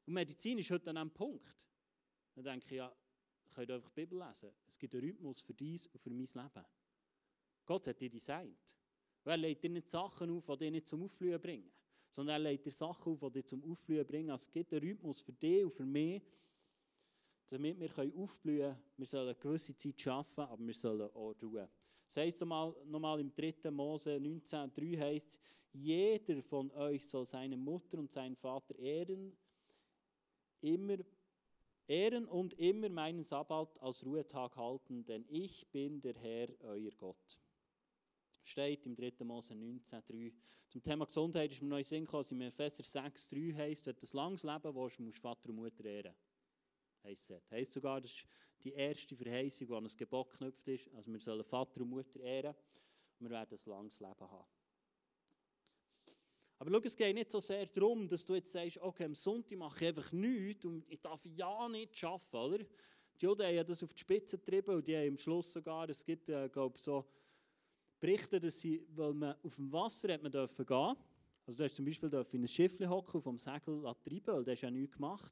[0.05, 1.66] Und Medizin ist heute an einem Punkt.
[2.37, 2.95] Dann denke ich, ja,
[3.49, 4.51] könnt einfach die Bibel lesen.
[4.67, 6.65] Es gibt einen Rhythmus für dies und für mein Leben.
[7.65, 8.75] Gott hat dich designt.
[9.23, 11.71] Und er legt dir nicht Sachen auf, die dich nicht zum Aufblühen bringen,
[12.11, 14.29] sondern er legt dir Sachen auf, die dich zum Aufblühen bringen.
[14.29, 16.21] Also es gibt einen Rhythmus für dich und für mich,
[17.49, 18.83] damit wir aufblühen können.
[18.97, 21.67] Wir sollen eine gewisse Zeit arbeiten, aber wir sollen auch ruhen.
[22.05, 23.71] Das heisst nochmal, nochmal im 3.
[23.71, 25.39] Mose 19,3 heißt
[25.73, 29.35] jeder von euch soll seine Mutter und seinen Vater ehren,
[30.61, 30.97] immer
[31.87, 37.39] ehren und immer meinen Sabbat als Ruhetag halten, denn ich bin der Herr, euer Gott.
[38.43, 39.23] Steht im 3.
[39.23, 40.33] Mose 19,3.
[40.69, 44.13] Zum Thema Gesundheit ist mir neu Sinn gekommen, in Epheser 6,3 heisst, wenn du ein
[44.13, 46.15] langes Leben willst, musst du Vater und Mutter ehren.
[47.03, 47.73] Heisst es.
[47.73, 48.27] Sogar, das ist
[48.63, 50.93] die erste Verheißung, die an ein Gebot geknüpft ist.
[50.93, 52.55] Also wir sollen Vater und Mutter ehren
[53.19, 54.56] und wir werden ein langes Leben haben.
[56.59, 59.57] Aber schau, es geht nicht so sehr darum, dass du jetzt sagst, okay, am Sonntag
[59.57, 62.57] mache ich einfach nichts und ich darf ja nicht arbeiten, oder?
[63.19, 66.03] Die Juden haben das auf die Spitze getrieben und die haben am Schluss sogar, es
[66.03, 67.05] gibt, äh, glaube so
[67.99, 70.95] Berichte, dass sie, weil man auf dem Wasser hat man dürfen gehen,
[71.45, 74.61] also du hast zum Beispiel in ein Schiff hocken, vom Segel treiben, weil das ist
[74.61, 75.31] ja nichts gemacht,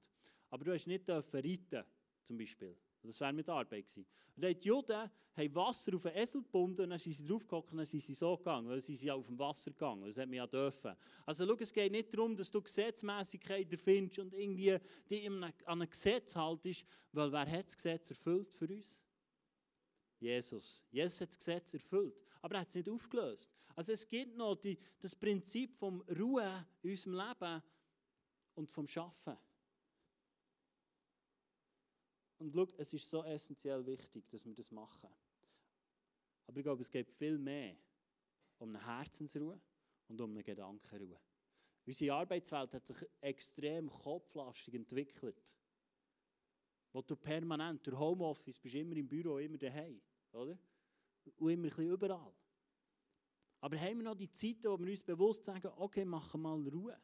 [0.49, 1.83] aber du hast nicht dürfen reiten,
[2.23, 2.75] zum Beispiel.
[3.07, 4.05] Das wäre mit Arbeit gewesen.
[4.35, 7.77] Und die Juden haben Wasser auf den Esel gebunden und dann sind sie draufgekommen und
[7.77, 10.05] dann sind sie so gegangen, weil sie sind ja auf dem Wasser gegangen.
[10.05, 10.95] Das hat man ja dürfen.
[11.25, 14.77] Also schau, es geht nicht darum, dass du Gesetzmäßigkeiten findest und irgendwie
[15.09, 19.01] dich an ein Gesetz haltest, weil wer hat das Gesetz erfüllt für uns?
[20.19, 20.85] Jesus.
[20.91, 23.51] Jesus hat das Gesetz erfüllt, aber er hat es nicht aufgelöst.
[23.75, 27.63] Also es gibt noch die, das Prinzip vom Ruhe in unserem Leben
[28.55, 29.37] und vom Schaffen.
[32.38, 35.10] Und schau, es ist so essentiell wichtig, dass wir das machen.
[36.48, 37.76] Aber ich glaube, es geht viel mehr
[38.60, 39.60] um eine Herzensruhe
[40.08, 41.19] und um eine Gedankenruhe.
[41.86, 45.56] Unsere Arbeitswelt hat sich extrem kopflastig entwickelt.
[46.91, 50.58] Wo du permanent durch Homeoffice bist, immer im Büro, immer daheim, oder?
[51.38, 52.34] Und immer ein bisschen überall.
[53.60, 57.00] Aber haben wir noch die Zeiten, wo wir uns bewusst sagen, okay, machen mal Ruhe.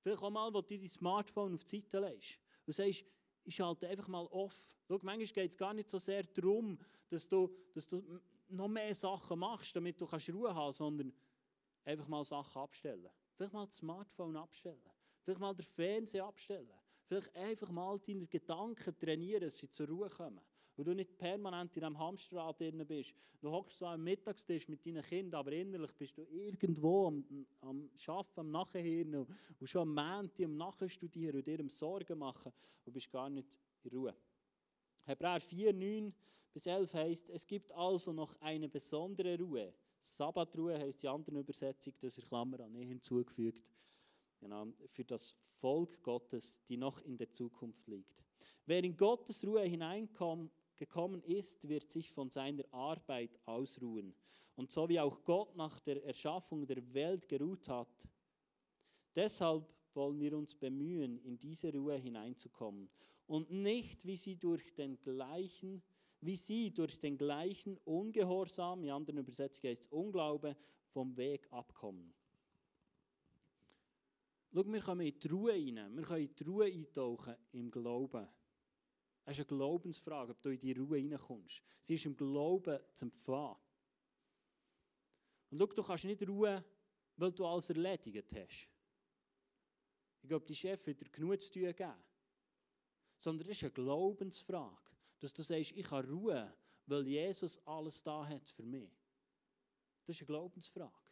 [0.00, 3.04] Vielleicht auch mal, wo du dein Smartphone auf die Seite legst und sagst,
[3.46, 4.76] ich schalte einfach mal off.
[4.86, 6.78] Schau, manchmal geht es gar nicht so sehr darum,
[7.08, 8.02] dass du, dass du
[8.48, 11.12] noch mehr Sachen machst, damit du kannst Ruhe haben sondern
[11.84, 13.08] einfach mal Sachen abstellen.
[13.34, 14.82] Vielleicht mal das Smartphone abstellen.
[15.22, 16.72] Vielleicht mal den Fernseher abstellen.
[17.06, 20.40] Vielleicht einfach mal deine Gedanken trainieren, dass sie zur Ruhe kommen
[20.76, 23.14] wo du nicht permanent in einem Hamsterrad drin bist.
[23.40, 27.90] Du hockst zwar am Mittagstisch mit deinen Kindern, aber innerlich bist du irgendwo am, am
[28.06, 29.28] Arbeiten, am Nachhirn und
[29.64, 32.52] schon am Montag am Nachstudieren und dir Sorgen machen
[32.84, 34.14] und bist gar nicht in Ruhe.
[35.04, 36.14] Hebräer 4, 9
[36.52, 39.72] bis 11 heißt, es gibt also noch eine besondere Ruhe.
[40.00, 43.64] Sabbatruhe heißt die andere Übersetzung, das ist Klammer an eh hinzugefügt.
[44.40, 48.22] Genau, für das Volk Gottes, die noch in der Zukunft liegt.
[48.66, 54.14] Wer in Gottes Ruhe hineinkommt, gekommen ist, wird sich von seiner Arbeit ausruhen.
[54.54, 58.08] Und so wie auch Gott nach der Erschaffung der Welt geruht hat,
[59.14, 62.88] deshalb wollen wir uns bemühen, in diese Ruhe hineinzukommen
[63.26, 65.82] und nicht wie sie durch den gleichen
[66.20, 70.56] wie sie durch den gleichen Ungehorsam, in anderen Übersetzungen heißt es Unglaube,
[70.88, 72.14] vom Weg abkommen.
[74.52, 78.26] Schau, wir kommen in die Ruhe rein, wir können in die Ruhe eintauchen im Glauben.
[79.26, 81.60] Es ist eine Glaubensfrage, ob du in die Ruhe reinkommst.
[81.80, 83.56] Sie ist im Glauben zu empfangen.
[85.50, 86.64] Und schau, du kannst nicht ruhen,
[87.16, 88.68] weil du alles erledigt hast.
[90.22, 91.94] Ich glaube, die Chef wird dir genug zu tun geben.
[93.16, 96.52] Sondern es ist eine Glaubensfrage, dass du sagst, ich kann ruhen,
[96.86, 98.90] weil Jesus alles da hat für mich.
[100.04, 101.05] Das ist eine Glaubensfrage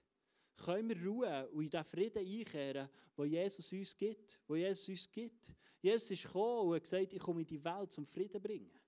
[0.57, 4.38] können wir ruhen und in den Frieden einkehren, den Jesus uns gibt.
[4.47, 5.53] Wo Jesus uns gibt.
[5.81, 8.79] Jesus ist gekommen und hat gesagt, ich komme in die Welt zum Frieden bringen.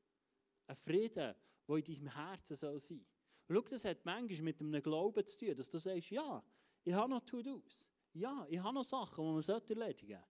[0.66, 1.34] Ein Frieden,
[1.68, 3.04] der in deinem Herzen soll sein
[3.46, 3.56] soll.
[3.56, 6.42] schau, das hat manchmal mit einem Glauben zu tun, dass du sagst, ja,
[6.84, 7.88] ich habe noch To-Dos.
[8.12, 10.24] Ja, ich habe noch Sachen, die man erledigen sollte.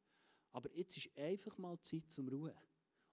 [0.52, 2.54] Aber jetzt ist einfach mal Zeit zum Ruhen.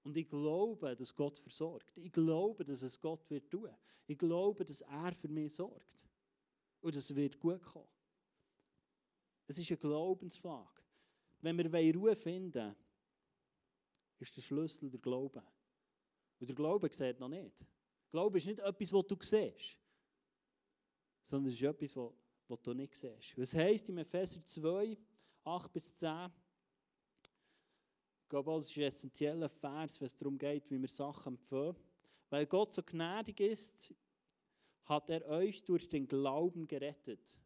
[0.03, 1.97] Und ich glaube, dass Gott versorgt.
[1.97, 3.69] Ich glaube, dass es Gott wird tun.
[4.05, 6.05] Ich glaube, dass er für mich sorgt.
[6.81, 7.92] Und es wird gut kommen.
[9.47, 10.81] Es ist eine Glaubensfrage.
[11.41, 12.75] Wenn wir Ruhe finden
[14.19, 15.43] ist der Schlüssel der Glaube.
[16.39, 17.65] Und der Glaube sieht noch nicht.
[18.09, 19.77] Glaube ist nicht etwas, was du siehst,
[21.23, 22.11] sondern es ist etwas, was,
[22.47, 23.37] was du nicht siehst.
[23.37, 24.97] Was heisst im Epheser 2,
[25.43, 26.31] 8 bis 10,
[28.23, 31.75] ich glaube, das ist ein essentieller Vers, wenn es darum geht, wie wir Sachen empfehlen.
[32.29, 33.93] Weil Gott so gnädig ist,
[34.85, 37.39] hat er euch durch den Glauben gerettet.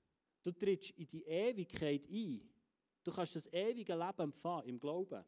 [0.48, 2.40] Du trittst in die Ewigkeit ein.
[3.04, 5.22] Du kannst das ewige Leben empfangen im Glauben.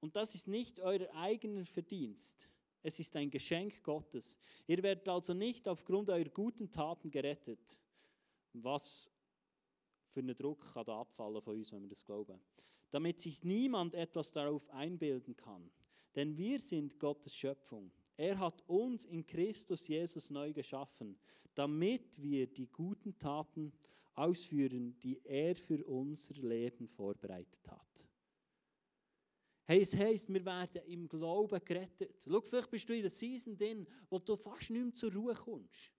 [0.00, 2.50] Und das ist nicht euer eigener Verdienst.
[2.82, 4.36] Es ist ein Geschenk Gottes.
[4.66, 7.80] Ihr werdet also nicht aufgrund eurer guten Taten gerettet.
[8.52, 9.10] Was
[10.08, 12.38] für einen Druck kann da abfallen von uns, wenn wir das glauben.
[12.90, 15.70] Damit sich niemand etwas darauf einbilden kann.
[16.14, 17.90] Denn wir sind Gottes Schöpfung.
[18.18, 21.18] Er hat uns in Christus Jesus neu geschaffen,
[21.54, 23.72] damit wir die guten Taten
[24.14, 28.06] ausführen, die er für unser Leben vorbereitet hat.
[29.66, 32.22] Hey, es heisst, wir werden im Glauben gerettet.
[32.28, 35.34] Schau, vielleicht bist du in einer Season drin, wo du fast nicht mehr zur Ruhe
[35.34, 35.90] kommst.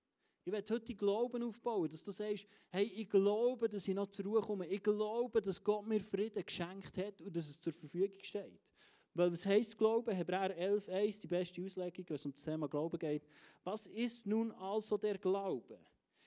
[0.44, 4.26] Ich werde heute Glauben aufbauen, dass du sagst, hey, ich glaube, dass ich noch zur
[4.26, 4.68] Ruhe komme.
[4.68, 8.75] Ich glaube, dass Gott mir Frieden geschenkt hat und dass es zur Verfügung steht.
[9.16, 10.14] Weil was heisst Glauben?
[10.14, 13.24] Hebräer 11, 1, die beste Auslegung, wenn es um das Thema Glauben geht.
[13.64, 15.80] Was ist nun also der Glaube?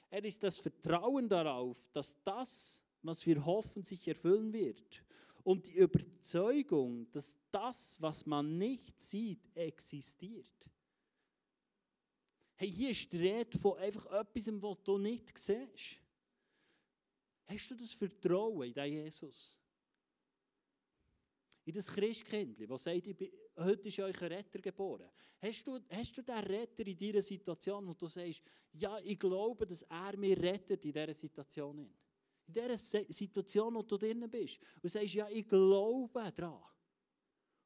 [0.09, 5.05] Er ist das Vertrauen darauf, dass das, was wir hoffen, sich erfüllen wird.
[5.45, 10.71] Und die Überzeugung, dass das, was man nicht sieht, existiert.
[12.57, 15.99] Hey, hier ist die Rede von einfach etwas, was du nicht siehst.
[17.47, 19.59] Hast du das Vertrauen in den Jesus?
[21.69, 23.07] In das Christkindli, das sagt,
[23.59, 25.11] heute ist euch ein Retter geboren.
[25.39, 29.67] Hast du, hast du den Retter in dieser Situation, wo du sagst, ja, ich glaube,
[29.67, 31.79] dass er mich rettet in dieser Situation?
[32.47, 34.59] In dieser Situation, wo du drin bist.
[34.81, 36.63] Und sagst, ja, ich glaube daran.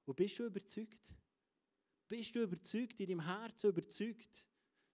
[0.04, 1.14] Und bist du überzeugt?
[2.08, 4.44] Bist du überzeugt, in deinem Herzen überzeugt,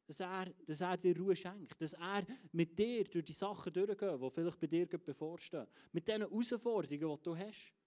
[0.06, 4.20] dass er, dass er dir Ruhe schenkt, dass er mit dir durch die Sachen durchgeht,
[4.20, 7.77] die vielleicht bei dir bevorstehen, mit diesen Herausforderungen, die du hast.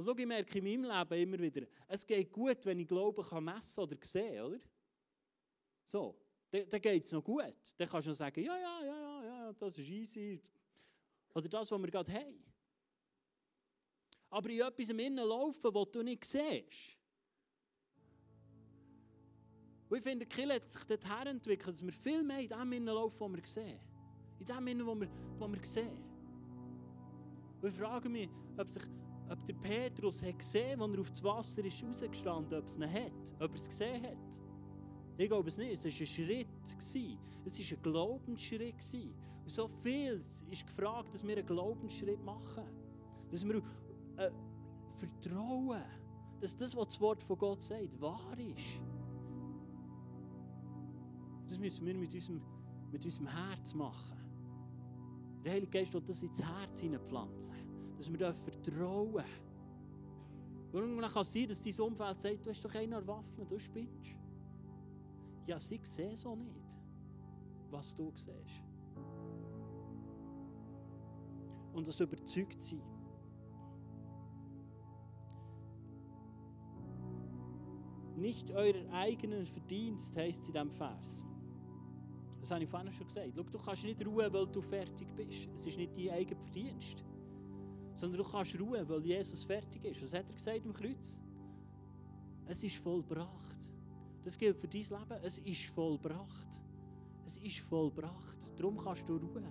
[0.00, 3.22] Und schau, ich merke in meinem Leben immer wieder, es geht gut, wenn ich Glauben
[3.22, 4.58] kann messen oder sehen, oder?
[5.84, 7.54] So, dann, dann geht es noch gut.
[7.76, 10.40] Dann kannst du noch sagen, ja, ja, ja, ja, ja, das ist easy.
[11.34, 12.42] Oder das, was wir gerade haben.
[14.30, 16.96] Aber in etwas im Innen laufen, was du nicht siehst.
[19.90, 22.94] Und ich finde, Kiel hat sich dorthin entwickelt, dass wir viel mehr in dem Innen
[22.94, 23.80] laufen, was wir sehen.
[24.38, 26.04] In dem Innen, was wir, was wir sehen.
[27.60, 28.82] Und ich frage mich, ob sich
[29.30, 32.92] ob der Petrus hat gesehen, als er auf das Wasser ist rausgestanden ob es ihn
[32.92, 34.40] hat, ob er es gesehen hat.
[35.16, 35.72] Ich glaube es nicht.
[35.72, 36.48] Es war ein Schritt.
[36.76, 38.74] Es war ein Glaubensschritt.
[39.44, 42.64] Und so viel ist gefragt, dass wir einen Glaubensschritt machen.
[43.30, 43.62] Dass wir
[44.16, 44.30] äh,
[44.96, 45.82] vertrauen,
[46.40, 48.80] dass das, was das Wort von Gott sagt, wahr ist.
[51.46, 52.40] Das müssen wir mit unserem,
[52.90, 54.16] mit unserem Herz machen.
[55.44, 57.69] Der Heilige Geist will das ins Herz hineinpflanzen
[58.00, 59.24] dass wir vertrauen dürfen.
[60.72, 64.16] Und kann es sein, dass dein Umfeld sagt, du hast doch eine Waffe, du spinnst.
[65.46, 66.78] Ja, sie sehen so nicht,
[67.70, 68.62] was du siehst.
[71.74, 72.80] Und das überzeugt sie.
[78.16, 81.24] Nicht euer eigenen Verdienst heisst es in diesem Vers.
[82.40, 83.32] Das habe ich vorhin schon gesagt.
[83.34, 85.48] Schau, du kannst nicht ruhen, weil du fertig bist.
[85.54, 87.04] Es ist nicht dein eigener Verdienst
[88.00, 90.02] sondern du kannst ruhen, weil Jesus fertig ist.
[90.02, 91.18] Was hat er gesagt am Kreuz?
[92.46, 93.56] Es ist vollbracht.
[94.24, 95.22] Das gilt für dein Leben.
[95.22, 96.48] Es ist vollbracht.
[97.26, 98.38] Es ist vollbracht.
[98.56, 99.44] Darum kannst du ruhen.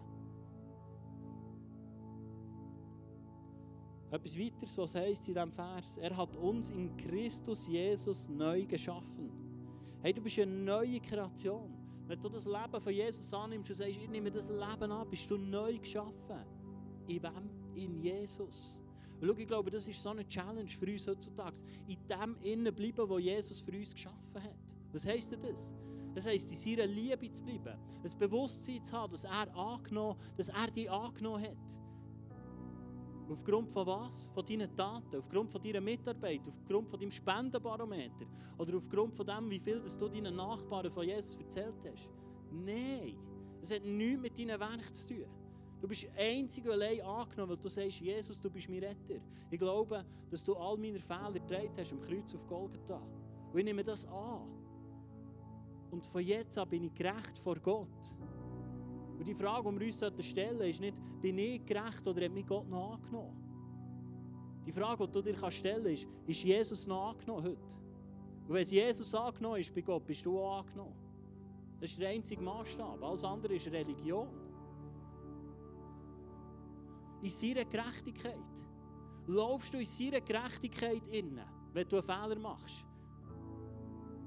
[4.12, 9.30] Etwas weiteres, was heißt in diesem Vers, er hat uns in Christus Jesus neu geschaffen.
[10.02, 11.72] Hey, du bist eine neue Kreation.
[12.08, 15.30] Wenn du das Leben von Jesus annimmst und sagst, ich nehme das Leben an, bist
[15.30, 16.44] du neu geschaffen.
[17.06, 17.59] In wem?
[17.84, 18.82] In Jesus.
[19.20, 21.58] Und schau, ich glaube, das ist so eine Challenge für uns heutzutage.
[21.88, 24.76] In dem innen bleiben, wo Jesus für uns geschaffen hat.
[24.92, 25.74] Was heisst das?
[26.16, 27.78] Das heisst, in seiner Liebe zu bleiben.
[28.04, 31.80] Ein Bewusstsein zu haben, dass er, angenommen, dass er dich angenommen hat.
[33.30, 34.30] Aufgrund von was?
[34.34, 38.26] Von deinen Taten, aufgrund von deiner Mitarbeit, aufgrund von deinem Spendenbarometer
[38.58, 42.10] oder aufgrund von dem, wie viel das du deinen Nachbarn von Jesus erzählt hast.
[42.52, 43.16] Nein,
[43.62, 45.26] es hat nichts mit deinen Werken zu tun.
[45.80, 49.22] Du bist einzig und allein angenommen, weil du sagst, Jesus, du bist mein Retter.
[49.50, 53.02] Ich glaube, dass du all meine Fehler getragen hast am Kreuz auf Golgatha.
[53.52, 54.42] Und ich nehme das an.
[55.90, 57.88] Und von jetzt an bin ich gerecht vor Gott.
[59.18, 62.32] Und die Frage, die wir uns stellen sollten, ist nicht, bin ich gerecht oder hat
[62.32, 63.36] mich Gott noch angenommen?
[64.66, 67.76] Die Frage, die du dir stellen kannst, ist, ist Jesus noch angenommen heute?
[68.48, 70.96] Und wenn Jesus angenommen ist bei Gott, bist du auch angenommen.
[71.80, 73.02] Das ist der einzige Maßstab.
[73.02, 74.28] Alles andere ist Religion
[77.22, 78.36] in seiner Gerechtigkeit?
[79.28, 81.42] Laufst du in seiner Gerechtigkeit innen,
[81.74, 82.86] wenn du einen Fehler machst?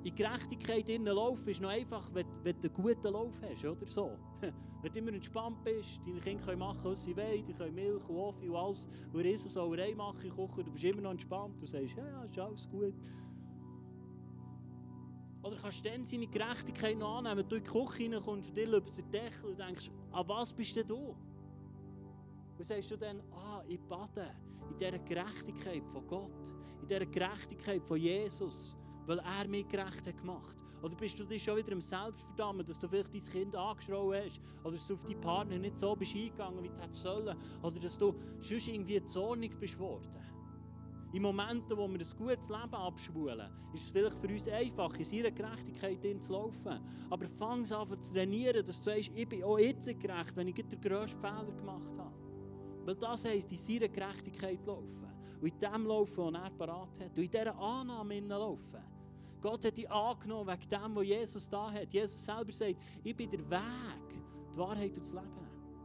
[0.05, 4.19] In Gerechtigkeit innen laufen ist noch einfach, wenn, du einen guten Lauf hast, oder so?
[4.83, 8.09] Wenn du immer entspannt bist, deine Kinder können machen, was sie wollen, die können Milch
[8.09, 11.95] und Offi und alles und Riesensauerei machen, kochen, du bist immer noch entspannt, du sagst,
[11.97, 12.95] ja, ja, ist alles gut.
[15.45, 18.57] Oder kannst du dann seine Gerechtigkeit noch annehmen, wenn du in die Küche reinkommst und
[18.57, 21.15] dir löpst den Deckel und denkst, an was bist du denn da?
[22.63, 24.31] Und sagst du dann, ah, ich bade
[24.71, 30.17] in dieser Gerechtigkeit von Gott, in dieser Gerechtigkeit von Jesus, weil er mich gerecht hat
[30.17, 30.57] gemacht.
[30.81, 34.41] Oder bist du dich schon wieder im Selbstverdammen, dass du vielleicht dein Kind angeschrien hast,
[34.63, 37.81] oder dass du auf deinen Partner nicht so bist eingegangen, wie du hättest sollen, oder
[37.81, 40.23] dass du sonst irgendwie zornig bist worden.
[41.15, 45.05] In Momenten, wo wir ein gutes Leben abschwulen, ist es vielleicht für uns einfach, in
[45.05, 46.79] seiner Gerechtigkeit zu laufen.
[47.11, 50.55] Aber fang an zu trainieren, dass du sagst, ich bin auch jetzt gerecht, wenn ich
[50.55, 52.22] den grössten Fehler gemacht habe.
[52.85, 55.09] Weil das heisst, in seiner Gerechtigkeit laufen.
[55.41, 57.17] Und in dem laufen, was er parat hat.
[57.17, 58.81] Und in dieser Annahme laufen.
[59.41, 61.93] Gott hat dich angenommen wegen dem, was Jesus da hat.
[61.93, 64.23] Jesus selber sagt, ich bin der Weg,
[64.53, 65.43] die Wahrheit und das Leben.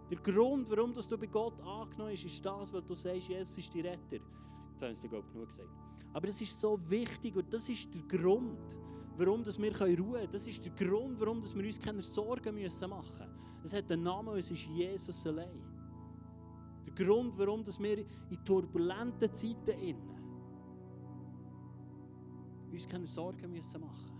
[0.10, 3.74] Der Grund, warum du bei Gott angenommen bist, ist das, weil du sagst, Jesus ist
[3.74, 4.20] die Retter.
[4.72, 5.70] Jetzt haben sie glaube genug gesagt.
[6.14, 8.78] Aber es ist so wichtig und das ist der Grund,
[9.18, 10.30] warum wir ruhen können.
[10.32, 13.28] Das ist der Grund, warum wir uns keine Sorgen machen müssen.
[13.64, 15.77] Es hat einen Namen es ist Jesus allein.
[16.98, 20.18] Grund, warum wir in turbulenten Zeiten innen
[22.72, 24.18] uns keine Sorgen müssen machen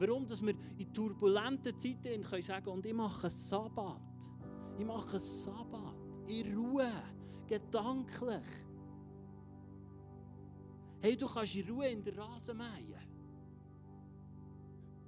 [0.00, 4.00] Warum dass wir in turbulenten Zeiten können sagen und ich mache Sabbat.
[4.78, 5.94] Ich mache Sabbat.
[6.26, 6.90] In Ruhe.
[7.46, 8.48] Gedanklich.
[11.02, 12.94] Hey, du kannst in Ruhe in der Rasen mähen.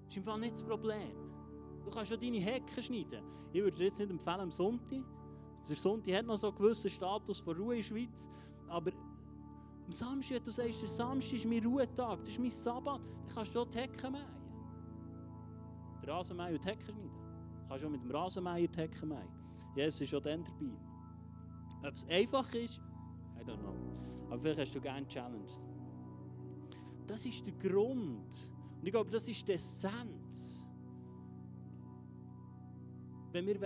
[0.05, 1.17] Das ist im Fall nicht das Problem.
[1.85, 3.25] Du kannst auch deine Hecken schneiden.
[3.51, 5.05] Ich würde dir jetzt nicht empfehlen am Sonntag.
[5.69, 8.29] Der Sonntag hat noch so einen gewissen Status von Ruhe in der Schweiz.
[8.69, 8.91] Aber
[9.85, 13.55] am Samstag, du sagst, der Samstag ist mein Ruhetag, das ist mein Sabbat, dann kannst
[13.55, 14.25] du auch die Hecken mähen.
[16.03, 17.11] Der Rasenmäher und die Hecken schneiden.
[17.63, 19.29] Du kannst auch mit dem Rasenmäher die Hecken mähen.
[19.77, 21.89] Jesus ist auch dann dabei.
[21.89, 22.81] Ob es einfach ist,
[23.39, 23.75] I don't know.
[24.31, 25.67] Aber vielleicht hast du gerne Challenges.
[27.07, 28.53] Das ist der Grund.
[28.81, 30.65] Und ich glaube, das ist die Essenz.
[33.33, 33.61] Wenn wir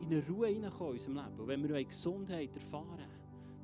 [0.00, 3.06] in eine Ruhe hineinkommen in unserem Leben, wenn wir Gesundheit erfahren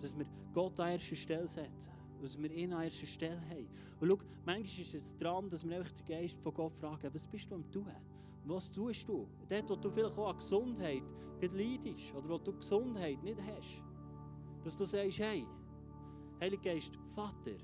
[0.01, 3.67] dass wir Gott an erster Stelle setzen, dass wir ihn an erster Stelle haben.
[4.01, 7.27] Und schau, manchmal ist es dran, dass wir einfach den Geist von Gott fragen, was
[7.27, 7.87] bist du am tun?
[8.45, 9.27] Was tust du?
[9.49, 11.03] Dort, wo du vielleicht auch an Gesundheit
[11.41, 13.83] leidest oder wo du Gesundheit nicht hast,
[14.65, 15.47] dass du sagst, hey,
[16.41, 17.57] Heiliger Geist, Vater,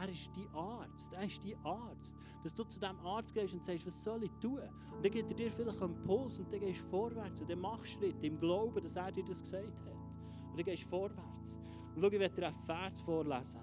[0.00, 1.12] er ist dein Arzt.
[1.12, 2.16] Er ist dein Arzt.
[2.42, 4.60] Dass du zu diesem Arzt gehst und sagst, was soll ich tun?
[4.94, 7.60] Und dann gibt er dir vielleicht einen Puls und dann gehst du vorwärts und dann
[7.60, 9.92] machst du Schritte im Glauben, dass er dir das gesagt hat.
[10.50, 11.58] Und dann gehst du vorwärts.
[11.94, 13.60] Und schau, ich werde dir einen Vers vorlesen.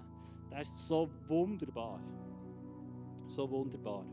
[0.50, 2.00] Der ist so wunderbar.
[3.26, 4.04] So wunderbar.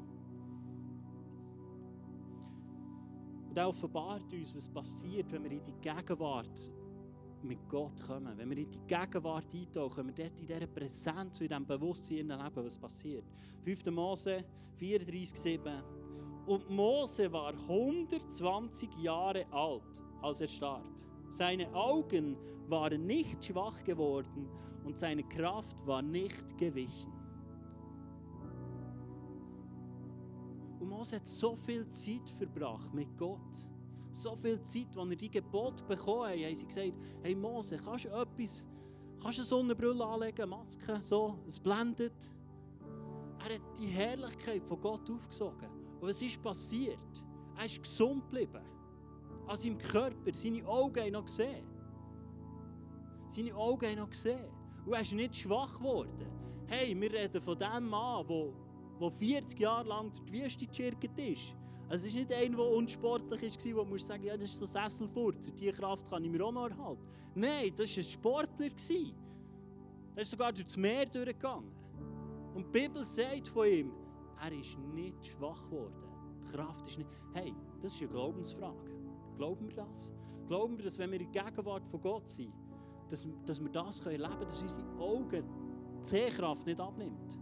[3.49, 6.71] Und er offenbart uns, was passiert, wenn wir in die Gegenwart
[7.43, 11.41] mit Gott kommen, wenn wir in die Gegenwart eintauchen, wenn wir dort in dieser Präsenz,
[11.41, 13.25] in diesem Bewusstsein leben, was passiert.
[13.63, 13.85] 5.
[13.87, 14.43] Mose
[14.75, 15.83] 34, 7.
[16.45, 20.85] Und Mose war 120 Jahre alt, als er starb.
[21.29, 22.37] Seine Augen
[22.67, 24.47] waren nicht schwach geworden
[24.83, 27.13] und seine Kraft war nicht gewichen.
[30.79, 33.65] Und Mose hat so viel Zeit verbracht mit Gott
[34.13, 38.05] so viel Zeit, als er die Gebote bekommen hat, haben sie gesagt, hey Mose, kannst
[38.05, 38.65] du etwas,
[39.21, 42.31] kannst du eine Sonnenbrille anlegen, Maske, so, es blendet.
[43.39, 45.69] Er hat die Herrlichkeit von Gott aufgesogen.
[45.99, 47.23] Und was ist passiert?
[47.57, 48.63] Er ist gesund geblieben.
[49.47, 51.65] An seinem Körper, seine Augen haben noch gesehen.
[53.27, 54.49] Seine Augen haben noch gesehen.
[54.85, 56.27] Und er ist nicht schwach geworden.
[56.67, 58.25] Hey, wir reden von dem Mann,
[58.99, 61.55] der 40 Jahre lang durch die Wüste geschirrt ist.
[61.93, 65.51] Es ist nicht einer, der unsportlich war, wo man sagen ja, das ist so Sesselfurzer,
[65.51, 67.03] diese Kraft kann ich mir auch noch erhalten.
[67.35, 68.65] Nein, das war ein Sportler.
[70.15, 71.71] Er ist sogar durch das Meer durchgegangen.
[72.55, 73.91] Und die Bibel sagt von ihm,
[74.41, 75.93] er ist nicht schwach geworden.
[76.41, 77.11] Die Kraft ist nicht...
[77.31, 78.91] Hey, das ist eine Glaubensfrage.
[79.37, 80.11] Glauben wir das?
[80.47, 82.55] Glauben wir, dass wenn wir in der Gegenwart von Gott sind,
[83.07, 85.45] dass, dass wir das erleben können, dass unsere Augen
[86.01, 87.37] die Sehkraft nicht abnimmt?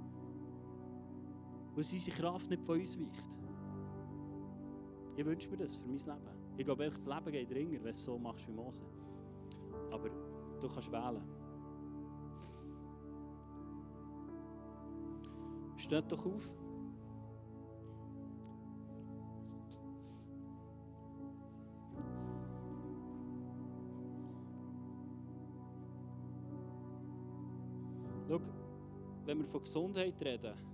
[1.69, 3.40] Und dass unsere Kraft nicht von uns weicht?
[5.15, 6.41] Ich wünsche mir das für mein Leben.
[6.57, 8.83] Ich glaube, das Leben geht ringer, wenn du es so machst wie Mose.
[9.91, 11.21] Aber du kannst wählen.
[15.77, 16.53] Steht doch auf.
[28.27, 28.39] Schau,
[29.25, 30.70] wenn wir von Gesundheit reden,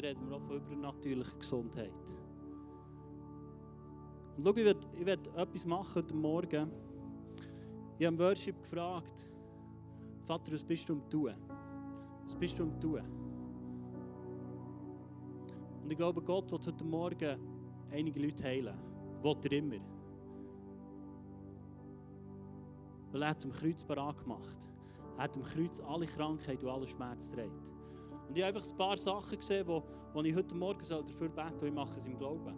[0.00, 1.92] dann reden wir auch von übernatürlicher Gesundheit.
[4.36, 6.70] Und schau, ich werde ich werd etwas machen heute Morgen.
[7.98, 9.26] Ich habe im Worship gefragt,
[10.24, 11.34] Vater, was bist du am Tun?
[12.24, 13.02] Was bist du am Tun?
[15.82, 17.40] Und ich glaube, Gott wird heute Morgen
[17.90, 18.78] einige Leute heilen.
[19.22, 19.80] Will er immer.
[23.10, 24.68] Weil er hat zum Kreuz parat gemacht.
[25.16, 27.77] Er hat am Kreuz alle Krankheit und alle Schmerz trägt.
[28.28, 31.58] Und ich habe einfach ein paar Sachen gesehen, wo, wo ich heute Morgen dafür beten
[31.58, 32.54] soll, ich mache es im Glauben.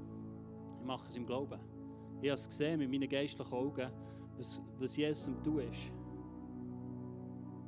[0.81, 1.61] Ich mache es im Glauben.
[2.21, 3.91] Ich habe es gesehen mit meinen geistlichen Augen,
[4.37, 5.93] was, was Jesus am Tun ist.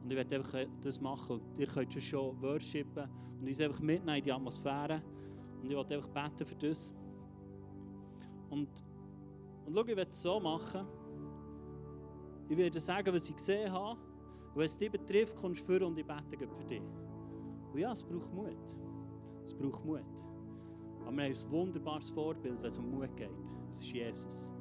[0.02, 1.40] Und ich werde einfach das machen.
[1.40, 3.08] Und ihr könnt schon worshipen
[3.40, 5.00] und uns einfach mitnehmen in die Atmosphäre.
[5.62, 6.92] Und ich werde einfach beten für das.
[8.50, 8.68] Und,
[9.66, 10.86] und schau, ich werde es so machen.
[12.48, 13.92] Ich werde sagen, was ich gesehen habe.
[13.92, 16.82] Und wenn es dich betrifft, kommst du vor und ich bete für dich.
[17.72, 18.76] Und ja, es braucht Mut.
[19.46, 20.00] Es braucht Mut.
[21.00, 23.30] Aber wir haben ein wunderbares Vorbild, wenn es um Mut geht.
[23.70, 24.52] Es ist Jesus.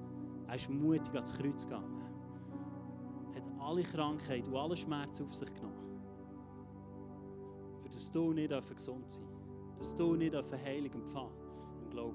[0.48, 2.02] Er ist mutig ans Kreuz gegangen.
[3.34, 6.00] Er hat alle Krankheit und alle Schmerzen auf sich genommen.
[7.82, 9.26] Für das du nicht gesund sein
[9.76, 10.36] Dass du nicht
[10.66, 11.41] Heilung empfangen